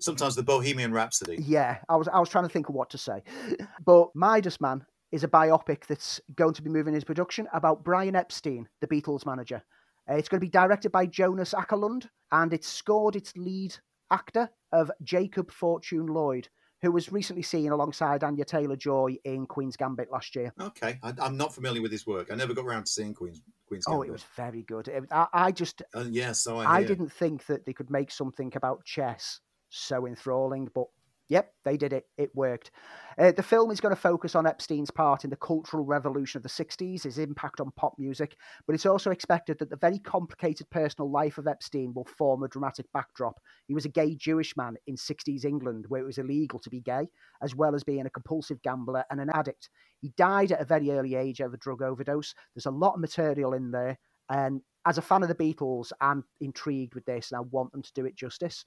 [0.00, 1.36] Sometimes the Bohemian Rhapsody.
[1.42, 3.22] yeah, I was I was trying to think of what to say,
[3.84, 8.16] but Midas Man is a biopic that's going to be moving into production about Brian
[8.16, 9.62] Epstein, the Beatles manager.
[10.10, 13.76] Uh, it's going to be directed by Jonas Ackerlund, and it's scored its lead
[14.10, 16.48] actor of Jacob Fortune Lloyd,
[16.82, 20.52] who was recently seen alongside Anya Taylor Joy in Queen's Gambit last year.
[20.60, 22.28] Okay, I, I'm not familiar with his work.
[22.30, 23.98] I never got around to seeing Queen's Queen's Gambit.
[23.98, 24.08] Oh, Gambit.
[24.08, 24.88] it was very good.
[24.88, 28.10] It- I, I just Uh, yeah, so I, I didn't think that they could make
[28.10, 30.86] something about chess so enthralling, but
[31.28, 32.04] yep, they did it.
[32.16, 32.70] It worked.
[33.18, 36.42] Uh, the film is going to focus on Epstein's part in the cultural revolution of
[36.42, 40.68] the 60s, his impact on pop music, but it's also expected that the very complicated
[40.70, 43.40] personal life of Epstein will form a dramatic backdrop.
[43.66, 46.80] He was a gay Jewish man in 60s England where it was illegal to be
[46.80, 47.08] gay,
[47.42, 49.70] as well as being a compulsive gambler and an addict.
[50.00, 52.34] He died at a very early age of a drug overdose.
[52.54, 53.98] There's a lot of material in there.
[54.28, 57.82] And as a fan of the Beatles, I'm intrigued with this and I want them
[57.82, 58.64] to do it justice.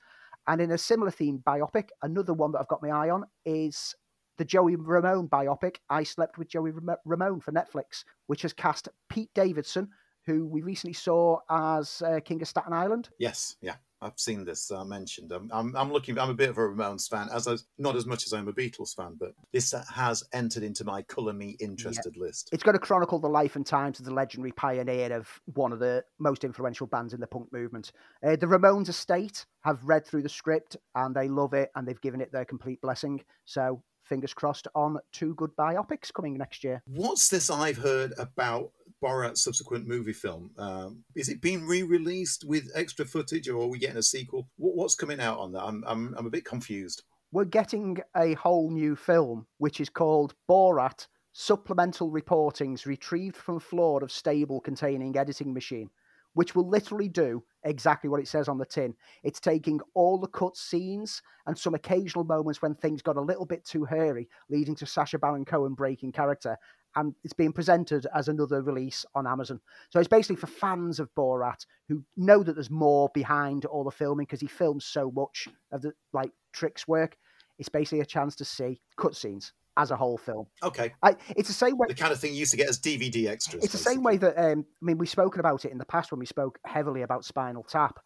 [0.47, 3.95] And in a similar theme biopic, another one that I've got my eye on is
[4.38, 8.88] the Joey Ramone biopic, I Slept with Joey Ram- Ramone for Netflix, which has cast
[9.10, 9.89] Pete Davidson,
[10.25, 13.10] who we recently saw as uh, King of Staten Island.
[13.19, 15.31] Yes, yeah, I've seen this uh, mentioned.
[15.31, 16.17] I'm, I'm, I'm looking.
[16.17, 18.53] I'm a bit of a Ramones fan, as I, not as much as I'm a
[18.53, 22.49] Beatles fan, but this has entered into my colour me interested list.
[22.51, 25.79] It's going to chronicle the life and times of the legendary pioneer of one of
[25.79, 27.91] the most influential bands in the punk movement.
[28.25, 32.01] Uh, the Ramones estate have read through the script and they love it and they've
[32.01, 33.21] given it their complete blessing.
[33.45, 36.81] So fingers crossed on two good biopics coming next year.
[36.88, 38.71] What's this I've heard about
[39.03, 40.51] Borat's subsequent movie film?
[40.57, 44.47] Um, is it being re-released with extra footage, or are we getting a sequel?
[44.57, 45.63] What, what's coming out on that?
[45.63, 47.03] I'm, I'm, I'm a bit confused.
[47.31, 54.03] We're getting a whole new film which is called Borat Supplemental Reportings Retrieved from Floor
[54.03, 55.91] of Stable Containing Editing Machine,
[56.33, 58.95] which will literally do exactly what it says on the tin.
[59.23, 63.45] It's taking all the cut scenes and some occasional moments when things got a little
[63.45, 66.57] bit too hairy, leading to Sacha Baron Cohen breaking character,
[66.95, 69.60] and it's being presented as another release on Amazon.
[69.89, 73.91] So it's basically for fans of Borat who know that there's more behind all the
[73.91, 77.17] filming because he films so much of the like tricks work.
[77.58, 80.45] It's basically a chance to see cutscenes as a whole film.
[80.63, 81.88] Okay, I, it's the same way.
[81.88, 83.63] the kind of thing you used to get as DVD extras.
[83.63, 86.12] It's the same way that um, I mean we've spoken about it in the past
[86.12, 87.99] when we spoke heavily about Spinal Tap,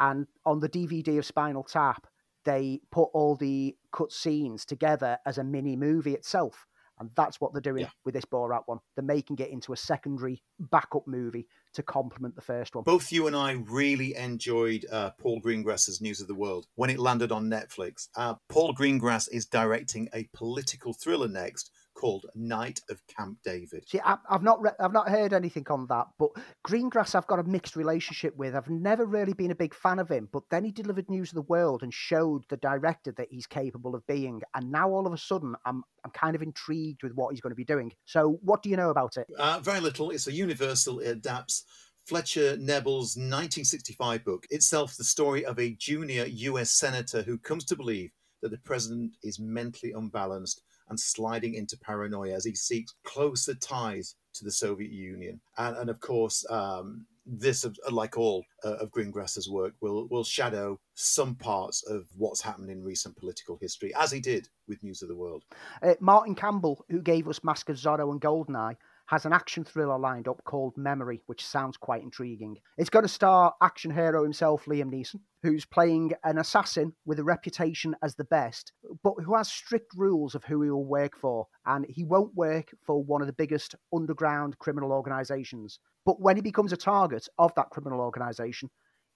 [0.00, 2.06] and on the DVD of Spinal Tap,
[2.44, 6.66] they put all the cut scenes together as a mini movie itself,
[7.00, 7.90] And that's what they're doing Yeah.
[8.04, 8.78] with this Borat one.
[8.96, 12.84] They're making it into a secondary backup movie to complement the first one.
[12.84, 16.98] Both you and I really enjoyed uh, Paul Greengrass's News of the World when it
[16.98, 18.08] landed on Netflix.
[18.16, 23.84] Uh, Paul Greengrass is directing a political thriller next called Night of Camp David.
[23.88, 26.30] See, I, I've not re- I've not heard anything on that, but
[26.66, 28.54] Greengrass I've got a mixed relationship with.
[28.54, 31.34] I've never really been a big fan of him, but then he delivered News of
[31.34, 35.12] the World and showed the director that he's capable of being, and now all of
[35.12, 37.92] a sudden I'm I'm kind of intrigued with what he's going to be doing.
[38.04, 39.26] So, what do you know about it?
[39.36, 40.10] Uh, very little.
[40.10, 41.00] It's a Universal.
[41.00, 41.64] It adapts
[42.06, 47.76] Fletcher Knebel's 1965 book, itself the story of a junior US senator who comes to
[47.76, 53.54] believe that the president is mentally unbalanced and sliding into paranoia as he seeks closer
[53.54, 55.40] ties to the Soviet Union.
[55.56, 60.80] And, and of course, um, this, like all uh, of Greengrass's work, will will shadow
[60.94, 65.08] some parts of what's happened in recent political history, as he did with News of
[65.08, 65.44] the World.
[65.82, 68.76] Uh, Martin Campbell, who gave us Mask of Zorro and Goldeneye,
[69.08, 72.58] has an action thriller lined up called Memory, which sounds quite intriguing.
[72.76, 77.24] It's going to star action hero himself, Liam Neeson, who's playing an assassin with a
[77.24, 81.46] reputation as the best, but who has strict rules of who he will work for.
[81.64, 85.78] And he won't work for one of the biggest underground criminal organizations.
[86.04, 88.68] But when he becomes a target of that criminal organization,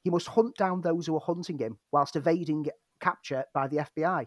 [0.04, 2.66] he must hunt down those who are hunting him whilst evading
[3.00, 4.24] capture by the FBI.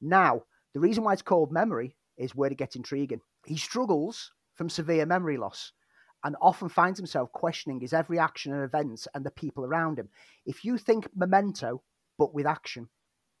[0.00, 3.20] Now, the reason why it's called Memory is where it gets intriguing.
[3.44, 5.72] He struggles from severe memory loss
[6.24, 10.08] and often finds himself questioning his every action and events and the people around him.
[10.46, 11.82] If you think Memento,
[12.18, 12.88] but with action,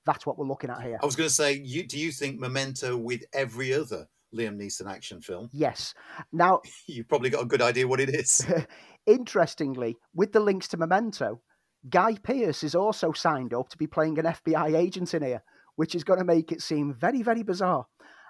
[0.04, 0.98] that's what we're looking at here.
[1.00, 4.90] I was going to say, you, do you think Memento with every other Liam Neeson
[4.90, 5.48] action film?
[5.52, 5.94] Yes.
[6.32, 8.44] Now, You've probably got a good idea what it is.
[9.06, 11.40] interestingly, with the links to Memento,
[11.88, 15.42] Guy Pearce is also signed up to be playing an FBI agent in here,
[15.76, 17.86] which is going to make it seem very, very bizarre.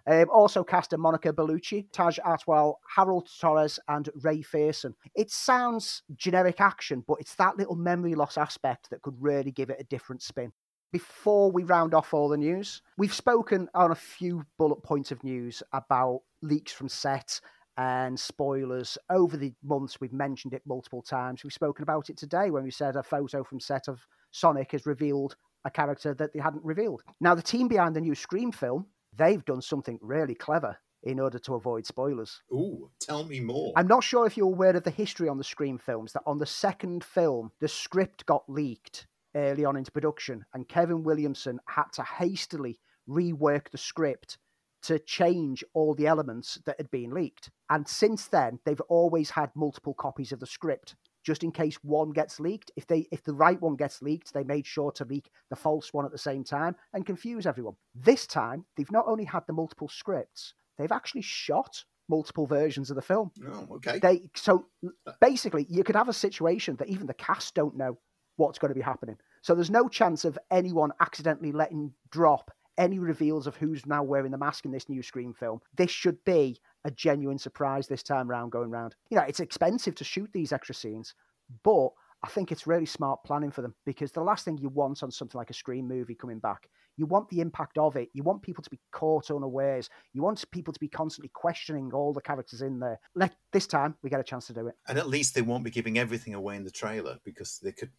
[0.07, 4.95] Um, also cast are Monica Bellucci, Taj Atwal, Harold Torres, and Ray Fearon.
[5.15, 9.71] It sounds generic action, but it's that little memory loss aspect that could really give
[9.71, 10.53] it a different spin.
[10.93, 15.25] Before we round off all the news, we've spoken on a few bullet points of
[15.25, 17.41] news about leaks from set
[17.79, 20.01] and spoilers over the months.
[20.01, 21.43] We've mentioned it multiple times.
[21.43, 24.85] We've spoken about it today when we said a photo from set of Sonic has
[24.85, 27.03] revealed a character that they hadn't revealed.
[27.21, 28.87] Now, the team behind the new Scream film,
[29.17, 32.43] they've done something really clever in order to avoid spoilers.
[32.53, 33.73] Ooh, tell me more.
[33.77, 36.39] I'm not sure if you're aware of the history on the Scream films, that on
[36.39, 41.87] the second film, the script got leaked early on into production, and Kevin Williamson had
[41.95, 44.39] to hastily rework the script
[44.83, 47.51] to change all the elements that had been leaked.
[47.71, 50.97] And since then, they've always had multiple copies of the script.
[51.23, 54.45] Just in case one gets leaked, if they if the right one gets leaked, they
[54.45, 57.75] made sure to leak the false one at the same time and confuse everyone.
[57.95, 62.97] This time, they've not only had the multiple scripts, they've actually shot multiple versions of
[62.97, 63.31] the film.
[63.47, 63.99] oh, okay.
[63.99, 64.67] They so
[65.07, 65.13] uh.
[65.21, 67.99] basically you could have a situation that even the cast don't know
[68.37, 69.17] what's going to be happening.
[69.43, 74.33] So there's no chance of anyone accidentally letting drop any reveals of who's now wearing
[74.33, 75.61] the mask in this new Scream film.
[75.77, 78.95] This should be a genuine surprise this time round going round.
[79.11, 81.15] You know, it's expensive to shoot these extra scenes,
[81.63, 81.91] but
[82.25, 85.11] I think it's really smart planning for them because the last thing you want on
[85.11, 88.11] something like a Scream movie coming back, you want the impact of it.
[88.13, 89.91] You want people to be caught unawares.
[90.13, 93.01] You want people to be constantly questioning all the characters in there.
[93.15, 94.75] Let this time we get a chance to do it.
[94.87, 97.91] And at least they won't be giving everything away in the trailer because they could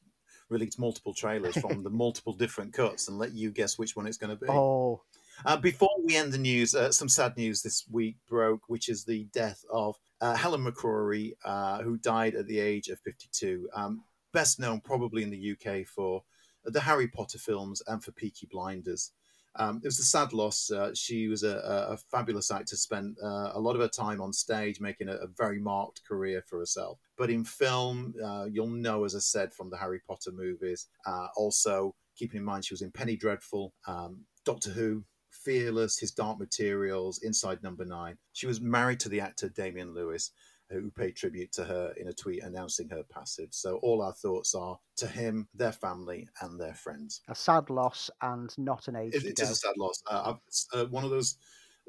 [0.49, 4.17] release multiple trailers from the multiple different cuts and let you guess which one it's
[4.17, 4.49] going to be.
[4.49, 5.01] Oh,
[5.45, 9.03] Uh, before we end the news, uh, some sad news this week broke, which is
[9.03, 13.67] the death of uh, Helen McCrory, uh, who died at the age of 52.
[13.75, 16.23] Um, best known probably in the UK for
[16.63, 19.12] the Harry Potter films and for Peaky Blinders.
[19.56, 20.71] Um, it was a sad loss.
[20.71, 21.58] Uh, she was a,
[21.89, 25.27] a, fabulous actor, spent uh, a lot of her time on stage making a, a
[25.38, 26.97] very marked career for herself.
[27.17, 28.15] But in film,
[28.49, 30.88] you'll know, as I said, from the Harry Potter movies.
[31.36, 35.03] Also, keeping in mind she was in Penny Dreadful, um, Doctor Who,
[35.43, 38.17] Fearless, His Dark Materials, Inside Number Nine.
[38.34, 40.32] She was married to the actor Damian Lewis,
[40.69, 43.53] who paid tribute to her in a tweet announcing her passage.
[43.53, 47.21] So all our thoughts are to him, their family, and their friends.
[47.27, 50.01] a sad loss and not an age It, it is a sad loss.
[50.10, 50.36] Uh,
[50.73, 51.38] uh, one of those.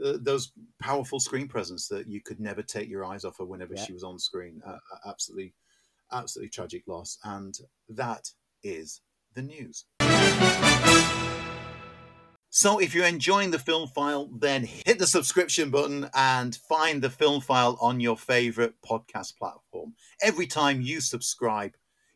[0.05, 3.75] Uh, those powerful screen presence that you could never take your eyes off her whenever
[3.77, 3.85] Yeah.
[3.85, 4.61] she was on screen.
[5.07, 5.55] Absolutely,
[6.11, 7.57] absolutely tragic loss, and
[7.89, 8.29] that
[8.65, 9.03] is
[9.35, 9.85] the news.
[12.57, 17.11] So, if you're enjoying the film file, then hit the subscription button and find the
[17.11, 19.95] film file on your favorite podcast platform.
[20.23, 21.73] Every time you subscribe,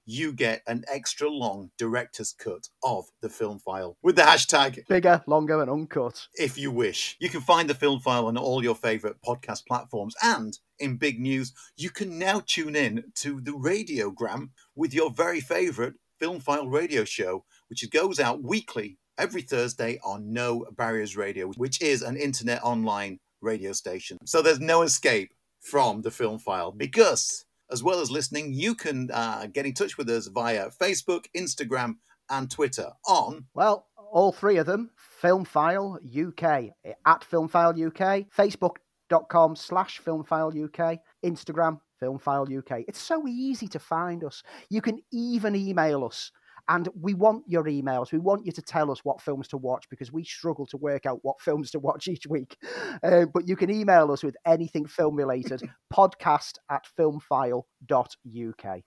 [0.06, 5.24] you get an extra long director's cut of the film file with the hashtag Bigger,
[5.26, 6.28] longer, and uncut.
[6.34, 7.16] if you wish.
[7.18, 10.14] You can find the film file on all your favorite podcast platforms.
[10.22, 15.40] And in big news, you can now tune in to the Radiogram with your very
[15.40, 21.48] favorite film file radio show, which goes out weekly every Thursday on No Barriers Radio,
[21.56, 24.18] which is an internet online radio station.
[24.24, 29.10] So there's no escape from the film file because, as well as listening, you can
[29.12, 31.96] uh, get in touch with us via Facebook, Instagram,
[32.30, 34.90] and Twitter on Well, all three of them,
[35.22, 36.72] Filmfile UK,
[37.06, 42.84] at Filmfile UK, Facebook.com slash Filmfile UK, Instagram, Filmfile UK.
[42.88, 44.42] It's so easy to find us.
[44.70, 46.30] You can even email us.
[46.68, 48.12] And we want your emails.
[48.12, 51.06] We want you to tell us what films to watch because we struggle to work
[51.06, 52.56] out what films to watch each week.
[53.02, 55.62] Uh, but you can email us with anything film related,
[55.92, 58.82] podcast at filmfile.uk.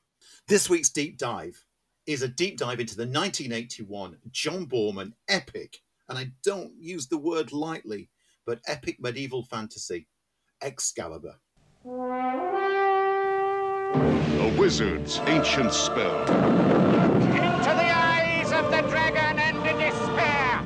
[0.48, 1.66] This week's deep dive
[2.06, 5.80] is a deep dive into the 1981 John Boorman epic,
[6.10, 8.10] and I don't use the word lightly,
[8.46, 10.08] but epic medieval fantasy,
[10.62, 11.36] Excalibur.
[14.42, 16.20] A wizard's ancient spell.
[16.22, 20.66] Into the eyes of the dragon and the despair!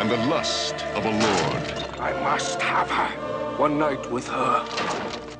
[0.00, 1.62] and the lust of a lord
[2.00, 3.10] I must have her.
[3.58, 4.64] One night with her.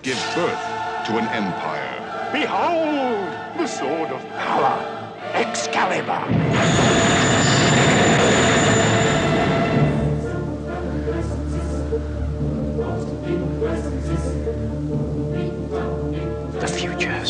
[0.05, 0.65] give birth
[1.07, 2.31] to an empire.
[2.33, 4.79] Behold the sword of power,
[5.35, 7.12] Excalibur.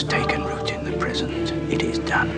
[0.02, 1.52] Has taken root in the present.
[1.72, 2.28] It is done.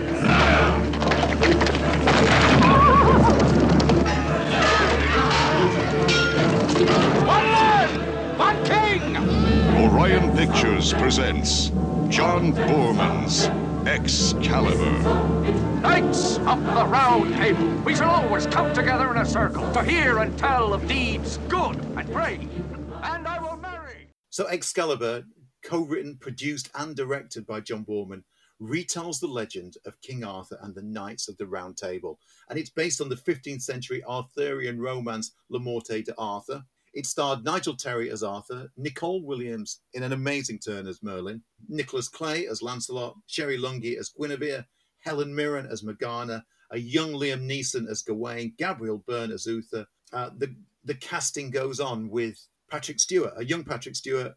[7.25, 8.37] One man!
[8.37, 9.17] One king!
[9.83, 11.69] Orion Pictures presents
[12.09, 13.47] John Boorman's
[13.87, 14.99] Excalibur.
[15.81, 20.19] Knights of the Round Table, we shall always come together in a circle to hear
[20.19, 22.47] and tell of deeds good and brave.
[23.01, 24.09] And I will marry.
[24.29, 25.23] So, Excalibur,
[25.65, 28.23] co written, produced, and directed by John Boorman,
[28.61, 32.19] retells the legend of King Arthur and the Knights of the Round Table.
[32.49, 36.63] And it's based on the 15th century Arthurian romance Le Morte de Arthur.
[36.93, 42.07] It starred Nigel Terry as Arthur, Nicole Williams in an amazing turn as Merlin, Nicholas
[42.07, 44.65] Clay as Lancelot, Cherie Lunghi as Guinevere,
[44.99, 49.85] Helen Mirren as Morgana, a young Liam Neeson as Gawain, Gabriel Byrne as Uther.
[50.13, 50.55] Uh, the,
[50.85, 52.39] the casting goes on with
[52.71, 54.33] Patrick Stewart, a young Patrick Stewart,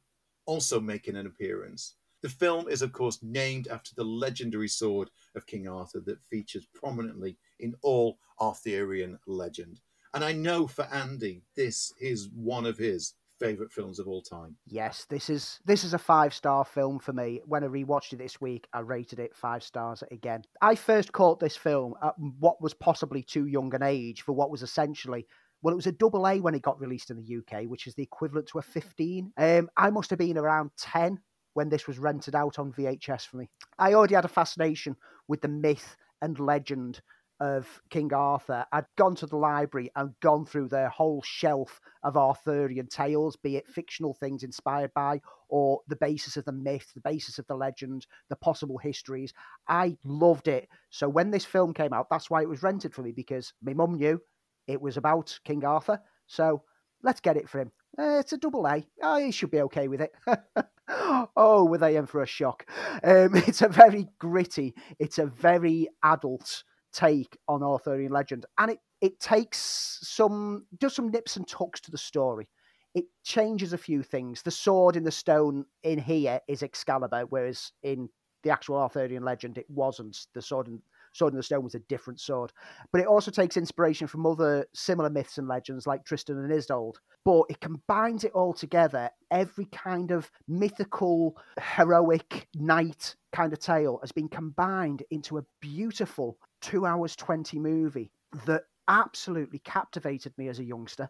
[0.49, 1.95] also making an appearance.
[2.23, 6.67] The film is, of course, named after the legendary sword of King Arthur that features
[6.75, 9.81] prominently in all Arthurian legend.
[10.15, 14.57] And I know for Andy, this is one of his favourite films of all time.
[14.67, 17.41] Yes, this is this is a five star film for me.
[17.45, 20.43] When I rewatched it this week, I rated it five stars again.
[20.63, 24.51] I first caught this film at what was possibly too young an age for what
[24.51, 25.27] was essentially.
[25.63, 27.95] Well, it was a double A when it got released in the UK, which is
[27.95, 29.33] the equivalent to a 15.
[29.37, 31.19] Um, I must have been around 10
[31.55, 33.49] when this was rented out on VHS for me.
[33.79, 34.97] I already had a fascination
[35.27, 37.01] with the myth and legend
[37.41, 38.67] of King Arthur.
[38.73, 43.57] I'd gone to the library and gone through their whole shelf of Arthurian tales, be
[43.57, 47.55] it fictional things inspired by or the basis of the myth, the basis of the
[47.55, 49.33] legend, the possible histories.
[49.69, 50.69] I loved it.
[50.91, 53.73] So when this film came out, that's why it was rented for me because my
[53.73, 54.21] mum knew
[54.69, 56.01] it was about King Arthur.
[56.27, 56.63] So
[57.03, 57.73] let's get it for him.
[57.99, 58.87] Uh, it's a double A.
[59.03, 60.13] Oh, he should be okay with it.
[61.37, 62.67] oh, were they in for a shock?
[63.03, 66.63] Um, it's a very gritty, it's a very adult
[66.93, 71.91] take on Arthurian legend, and it it takes some does some nips and tucks to
[71.91, 72.49] the story.
[72.95, 74.43] It changes a few things.
[74.43, 78.09] The sword in the stone in here is Excalibur, whereas in
[78.43, 80.27] the actual Arthurian legend, it wasn't.
[80.35, 80.81] The sword in
[81.13, 82.53] Sword in the Stone was a different sword.
[82.93, 86.99] But it also takes inspiration from other similar myths and legends like Tristan and Isolde.
[87.25, 89.11] But it combines it all together.
[89.31, 91.37] Every kind of mythical,
[91.77, 98.11] heroic knight kind of tale has been combined into a beautiful two hours 20 movie
[98.47, 101.09] that absolutely captivated me as a youngster,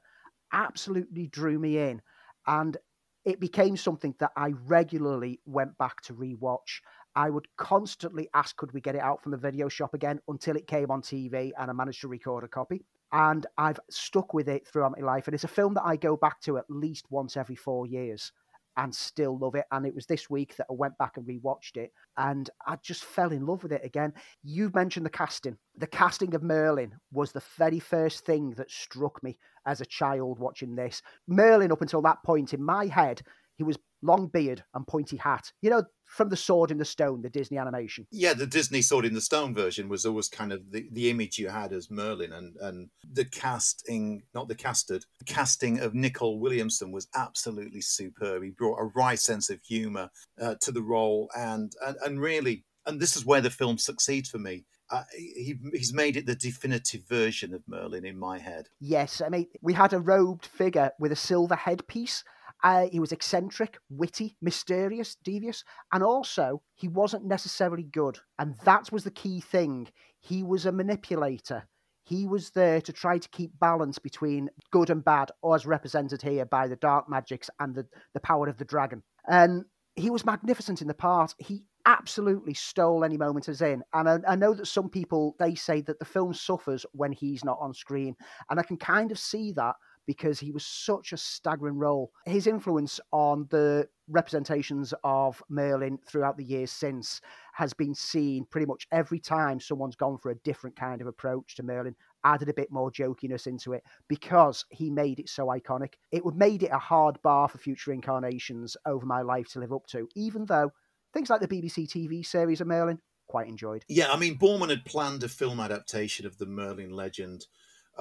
[0.52, 2.02] absolutely drew me in.
[2.46, 2.76] And
[3.24, 6.80] it became something that I regularly went back to rewatch.
[7.14, 10.56] I would constantly ask, could we get it out from the video shop again until
[10.56, 12.84] it came on TV and I managed to record a copy.
[13.10, 15.26] And I've stuck with it throughout my life.
[15.26, 18.32] And it's a film that I go back to at least once every four years
[18.76, 19.64] and still love it.
[19.72, 23.04] And it was this week that I went back and rewatched it and I just
[23.04, 24.12] fell in love with it again.
[24.44, 25.58] You mentioned the casting.
[25.76, 30.38] The casting of Merlin was the very first thing that struck me as a child
[30.38, 31.02] watching this.
[31.26, 33.22] Merlin, up until that point in my head,
[33.56, 35.52] he was long beard and pointy hat.
[35.62, 38.06] You know, from the Sword in the Stone, the Disney animation.
[38.10, 41.38] Yeah, the Disney Sword in the Stone version was always kind of the, the image
[41.38, 46.38] you had as Merlin, and and the casting, not the casted, the casting of Nicol
[46.38, 48.42] Williamson was absolutely superb.
[48.42, 52.64] He brought a wry sense of humour uh, to the role, and, and and really,
[52.86, 54.64] and this is where the film succeeds for me.
[54.90, 58.68] Uh, he he's made it the definitive version of Merlin in my head.
[58.80, 62.24] Yes, I mean we had a robed figure with a silver headpiece.
[62.64, 65.62] Uh, he was eccentric, witty, mysterious, devious,
[65.92, 68.18] and also he wasn't necessarily good.
[68.38, 69.88] And that was the key thing.
[70.18, 71.68] He was a manipulator.
[72.04, 76.46] He was there to try to keep balance between good and bad, as represented here
[76.46, 79.02] by the dark magics and the, the power of the dragon.
[79.28, 81.34] And he was magnificent in the part.
[81.38, 83.82] He absolutely stole any moment as in.
[83.94, 87.44] And I, I, know that some people they say that the film suffers when he's
[87.44, 88.14] not on screen,
[88.50, 89.74] and I can kind of see that
[90.06, 92.12] because he was such a staggering role.
[92.26, 97.20] His influence on the representations of Merlin throughout the years since
[97.54, 101.56] has been seen pretty much every time someone's gone for a different kind of approach
[101.56, 105.94] to Merlin, added a bit more jokiness into it because he made it so iconic.
[106.10, 109.72] It would made it a hard bar for future incarnations over my life to live
[109.72, 110.70] up to, even though
[111.12, 112.98] things like the BBC TV series of Merlin
[113.28, 113.84] quite enjoyed.
[113.88, 117.46] Yeah, I mean, Boorman had planned a film adaptation of the Merlin legend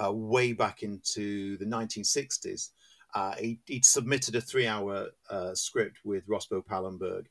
[0.02, 2.70] uh, way back into the 1960s.
[3.14, 7.26] Uh, he, would submitted a three hour uh, script with Rospo Pallenberg,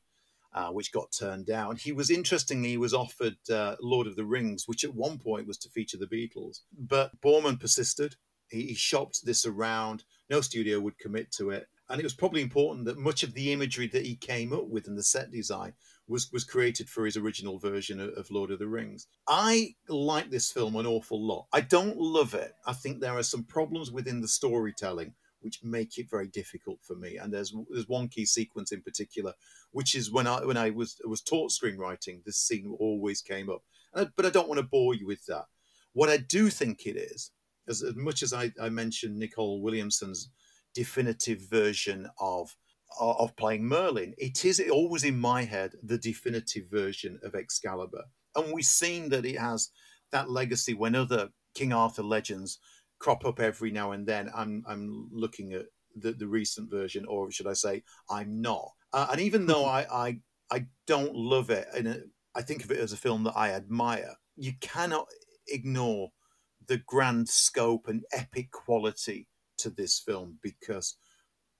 [0.53, 1.75] uh, which got turned down.
[1.75, 5.47] He was interestingly, he was offered uh, Lord of the Rings, which at one point
[5.47, 6.61] was to feature the Beatles.
[6.77, 8.15] But Boorman persisted.
[8.49, 10.03] He, he shopped this around.
[10.29, 11.67] No studio would commit to it.
[11.89, 14.87] And it was probably important that much of the imagery that he came up with
[14.87, 15.73] and the set design
[16.07, 19.07] was was created for his original version of, of, Lord of the Rings.
[19.27, 21.47] I like this film an awful lot.
[21.53, 22.53] I don't love it.
[22.65, 26.95] I think there are some problems within the storytelling which make it very difficult for
[26.95, 27.17] me.
[27.17, 29.33] And there's there's one key sequence in particular,
[29.71, 33.63] which is when I when I was was taught screenwriting, this scene always came up.
[33.93, 35.45] I, but I don't want to bore you with that.
[35.93, 37.31] What I do think it is,
[37.67, 40.29] as, as much as I, I mentioned Nicol Williamson's
[40.77, 42.55] definitive version of
[42.99, 44.13] of playing Merlin.
[44.17, 48.03] It is always in my head the definitive version of Excalibur.
[48.35, 49.71] And we've seen that it has
[50.11, 52.59] that legacy when other King Arthur legends
[52.99, 54.31] crop up every now and then.
[54.33, 55.65] I'm, I'm looking at
[55.95, 58.69] the, the recent version, or should I say, I'm not.
[58.93, 60.19] Uh, and even though I, I,
[60.51, 62.03] I don't love it, and
[62.35, 65.07] I think of it as a film that I admire, you cannot
[65.47, 66.09] ignore
[66.67, 70.97] the grand scope and epic quality to this film because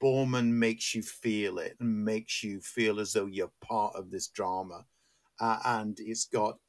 [0.02, 4.28] Boorman makes you feel it and makes you feel as though you're part of this
[4.28, 4.86] drama,
[5.40, 6.60] uh, and it's got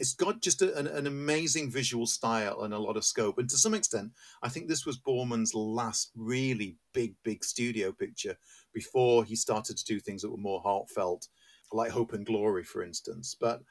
[0.00, 3.38] it's got just a, an, an, amazing visual style and a lot of scope.
[3.38, 4.10] And to some extent,
[4.42, 8.36] I think this was Boorman's last really big, big studio picture
[8.72, 11.28] before he started to do things that were more heartfelt,
[11.72, 13.36] like Hope and Glory, for instance.
[13.40, 13.62] But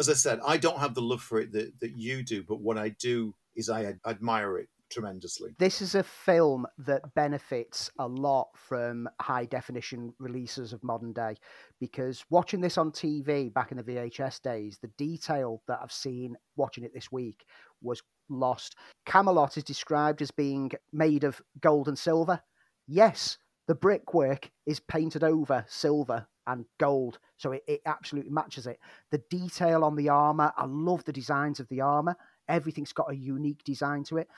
[0.00, 2.60] as I said, I don't have the love for it that, that you do, but
[2.60, 5.54] what I do is I admire it tremendously.
[5.58, 11.36] This is a film that benefits a lot from high definition releases of modern day
[11.80, 16.36] because watching this on TV back in the VHS days, the detail that I've seen
[16.56, 17.44] watching it this week
[17.82, 18.76] was lost.
[19.06, 22.40] Camelot is described as being made of gold and silver.
[22.86, 28.78] Yes, the brickwork is painted over silver and gold, so it, it absolutely matches it.
[29.10, 32.16] The detail on the armor, I love the designs of the armor
[32.48, 34.28] everything's got a unique design to it.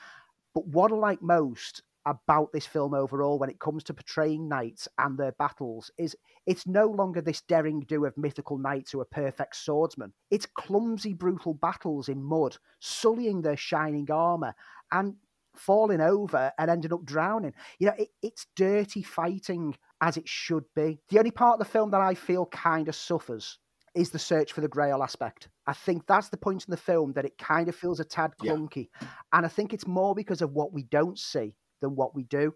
[0.53, 4.87] But what I like most about this film overall when it comes to portraying knights
[4.97, 6.15] and their battles is
[6.47, 10.11] it's no longer this daring do of mythical knights who are perfect swordsmen.
[10.31, 14.55] It's clumsy, brutal battles in mud, sullying their shining armor
[14.91, 15.15] and
[15.55, 17.53] falling over and ending up drowning.
[17.77, 20.99] You know, it, it's dirty fighting as it should be.
[21.09, 23.59] The only part of the film that I feel kind of suffers
[23.93, 25.49] is the search for the grail aspect.
[25.71, 28.33] I think that's the point in the film that it kind of feels a tad
[28.37, 28.89] clunky.
[29.01, 29.07] Yeah.
[29.31, 32.53] And I think it's more because of what we don't see than what we do.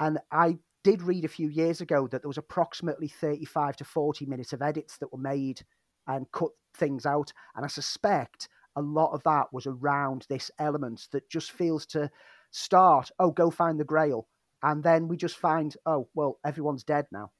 [0.00, 4.24] And I did read a few years ago that there was approximately 35 to 40
[4.24, 5.60] minutes of edits that were made
[6.06, 7.34] and cut things out.
[7.54, 12.10] And I suspect a lot of that was around this element that just feels to
[12.50, 14.26] start, oh, go find the grail.
[14.62, 17.30] And then we just find, oh, well, everyone's dead now,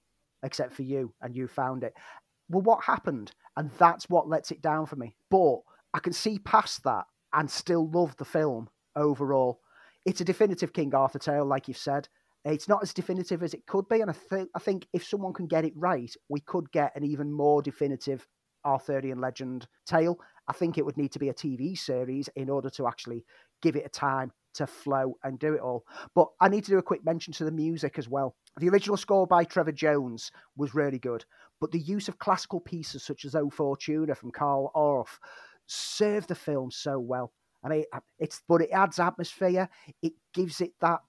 [0.43, 1.95] except for you, and you found it
[2.49, 3.33] well, what happened?
[3.57, 5.17] And that's what lets it down for me.
[5.31, 5.59] But
[5.93, 9.61] I can see past that and still love the film overall.
[10.05, 12.09] It's a definitive King Arthur tale, like you've said.
[12.45, 15.33] It's not as definitive as it could be, and I think I think if someone
[15.33, 18.27] can get it right, we could get an even more definitive
[18.67, 20.19] Arthurian legend tale.
[20.47, 23.25] I think it would need to be a TV series in order to actually
[23.63, 25.85] give it a time to flow and do it all.
[26.15, 28.37] But I need to do a quick mention to the music as well.
[28.59, 31.25] The original score by Trevor Jones was really good,
[31.65, 35.19] but the use of classical pieces such as O Fortuna from Carl Orff
[35.67, 37.33] served the film so well.
[37.63, 37.87] And it,
[38.19, 39.71] it's but it adds atmosphere.
[40.03, 41.01] It gives it that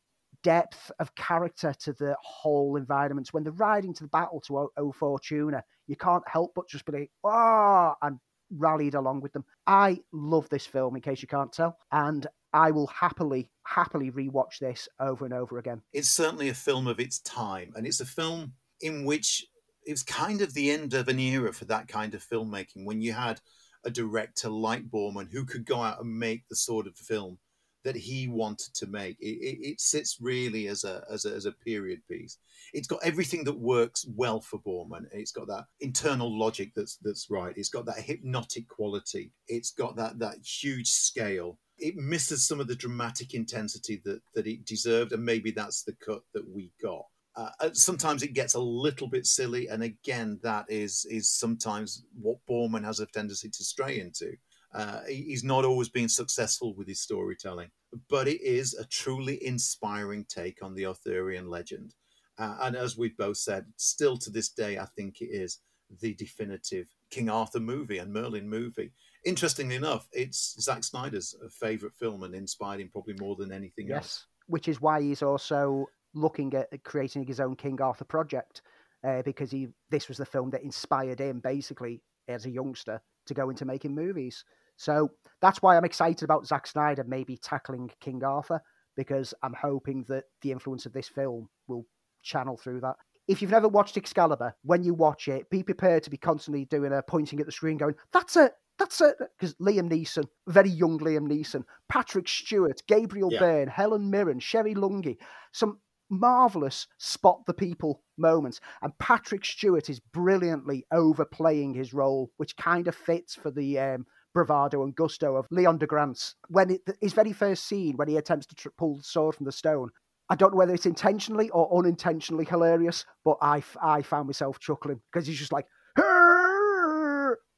[0.43, 3.33] depth of character to the whole environment.
[3.33, 6.99] When they're riding to the battle to O, Fortuna, you can't help but just be
[6.99, 8.17] like, ah, and
[8.49, 9.43] rallied along with them.
[9.67, 14.59] I love this film, in case you can't tell, and I will happily, happily rewatch
[14.61, 15.81] this over and over again.
[15.91, 19.45] It's certainly a film of its time, and it's a film in which
[19.85, 23.13] it's kind of the end of an era for that kind of filmmaking when you
[23.13, 23.39] had
[23.85, 27.37] a director like Boorman who could go out and make the sort of film
[27.83, 29.15] that he wanted to make.
[29.19, 32.39] It, it, it, sits really as a, as a as a period piece.
[32.73, 35.05] It's got everything that works well for Boorman.
[35.13, 37.53] It's got that internal logic that's that's right.
[37.55, 39.31] It's got that hypnotic quality.
[39.47, 41.59] It's got that that huge scale.
[41.77, 45.95] It misses some of the dramatic intensity that that it deserved, and maybe that's the
[46.03, 47.05] cut that we got.
[47.35, 52.05] Uh, uh sometimes it gets a little bit silly, and again, that is is sometimes
[52.19, 54.33] what Boorman has a tendency to stray into.
[54.73, 57.69] Uh, he's not always been successful with his storytelling,
[58.09, 61.93] but it is a truly inspiring take on the Arthurian legend.
[62.37, 65.59] Uh, and as we've both said, still to this day, I think it is
[66.01, 68.91] the definitive King Arthur movie and Merlin movie.
[69.23, 73.97] Interestingly enough, it's Zack Snyder's favorite film and inspired him probably more than anything yes,
[73.97, 74.25] else.
[74.47, 78.61] Which is why he's also looking at creating his own King Arthur project
[79.05, 83.33] uh, because he this was the film that inspired him basically as a youngster to
[83.33, 84.43] go into making movies.
[84.77, 85.09] So
[85.41, 88.61] that's why I'm excited about Zack Snyder maybe tackling King Arthur
[88.95, 91.85] because I'm hoping that the influence of this film will
[92.23, 92.95] channel through that.
[93.27, 96.93] If you've never watched Excalibur, when you watch it, be prepared to be constantly doing
[96.93, 100.99] a pointing at the screen, going, "That's it, that's it." Because Liam Neeson, very young
[100.99, 103.39] Liam Neeson, Patrick Stewart, Gabriel yeah.
[103.39, 105.17] Byrne, Helen Mirren, Cherie Lunghi,
[105.53, 105.79] some
[106.19, 108.59] marvelous spot the people moments.
[108.81, 114.05] And Patrick Stewart is brilliantly overplaying his role, which kind of fits for the um,
[114.33, 116.33] bravado and gusto of Leondegrance.
[116.49, 119.45] When it, his very first scene, when he attempts to tr- pull the sword from
[119.45, 119.89] the stone,
[120.29, 125.01] I don't know whether it's intentionally or unintentionally hilarious, but I, I found myself chuckling
[125.11, 125.67] because he's just like,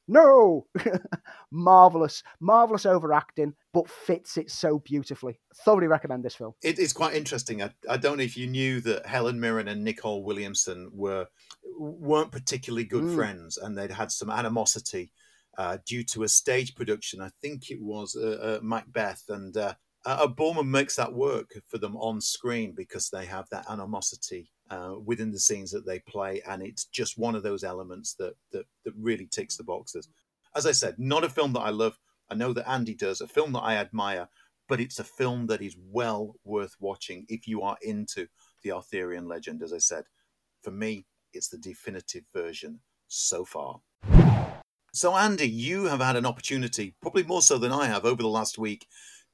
[0.08, 0.66] no,
[1.52, 5.38] marvelous, marvelous overacting, but fits it so beautifully.
[5.64, 6.54] Thoroughly recommend this film.
[6.62, 7.62] It is quite interesting.
[7.62, 11.26] I, I don't know if you knew that Helen Mirren and Nicol Williamson were
[11.78, 13.14] weren't particularly good mm.
[13.14, 15.12] friends, and they'd had some animosity
[15.58, 17.20] uh, due to a stage production.
[17.20, 19.74] I think it was uh, uh, Macbeth, and uh,
[20.06, 25.30] Boorman makes that work for them on screen because they have that animosity uh, within
[25.30, 28.94] the scenes that they play, and it's just one of those elements that, that that
[28.98, 30.08] really ticks the boxes.
[30.54, 31.98] As I said, not a film that I love.
[32.30, 33.20] I know that Andy does.
[33.20, 34.28] A film that I admire,
[34.68, 38.26] but it's a film that is well worth watching if you are into
[38.62, 39.62] the Arthurian legend.
[39.62, 40.04] As I said,
[40.62, 43.80] for me, it's the definitive version so far.
[44.92, 48.28] So, Andy, you have had an opportunity, probably more so than I have over the
[48.28, 48.86] last week,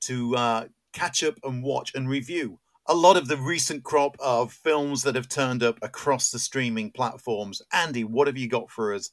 [0.02, 4.52] to uh, catch up and watch and review a lot of the recent crop of
[4.52, 7.62] films that have turned up across the streaming platforms.
[7.72, 9.10] Andy, what have you got for us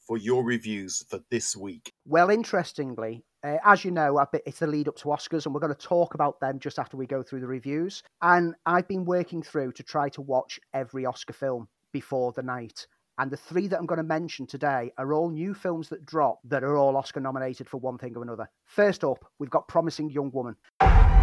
[0.00, 1.92] for your reviews for this week?
[2.04, 5.74] Well, interestingly, uh, as you know, it's the lead up to Oscars, and we're going
[5.74, 8.02] to talk about them just after we go through the reviews.
[8.20, 12.86] And I've been working through to try to watch every Oscar film before the night.
[13.18, 16.40] And the three that I'm going to mention today are all new films that drop
[16.44, 18.48] that are all Oscar nominated for one thing or another.
[18.64, 20.56] First up, we've got Promising Young Woman.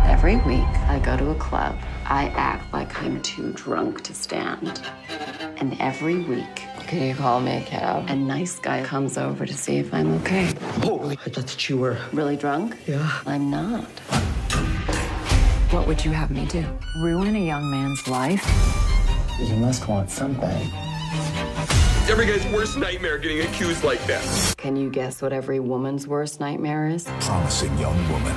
[0.09, 1.77] Every week I go to a club.
[2.05, 4.81] I act like I'm too drunk to stand.
[5.57, 8.09] And every week, can you call me a cab?
[8.09, 10.51] A nice guy comes over to see if I'm okay.
[10.83, 12.75] Oh, I thought that you were really drunk?
[12.87, 13.21] Yeah.
[13.25, 13.85] I'm not.
[15.71, 16.65] What would you have me do?
[17.03, 18.43] Ruin a young man's life?
[19.39, 20.69] You must want something
[22.09, 24.55] every guy's worst nightmare getting accused like that.
[24.57, 27.03] Can you guess what every woman's worst nightmare is?
[27.21, 28.35] Promising young woman.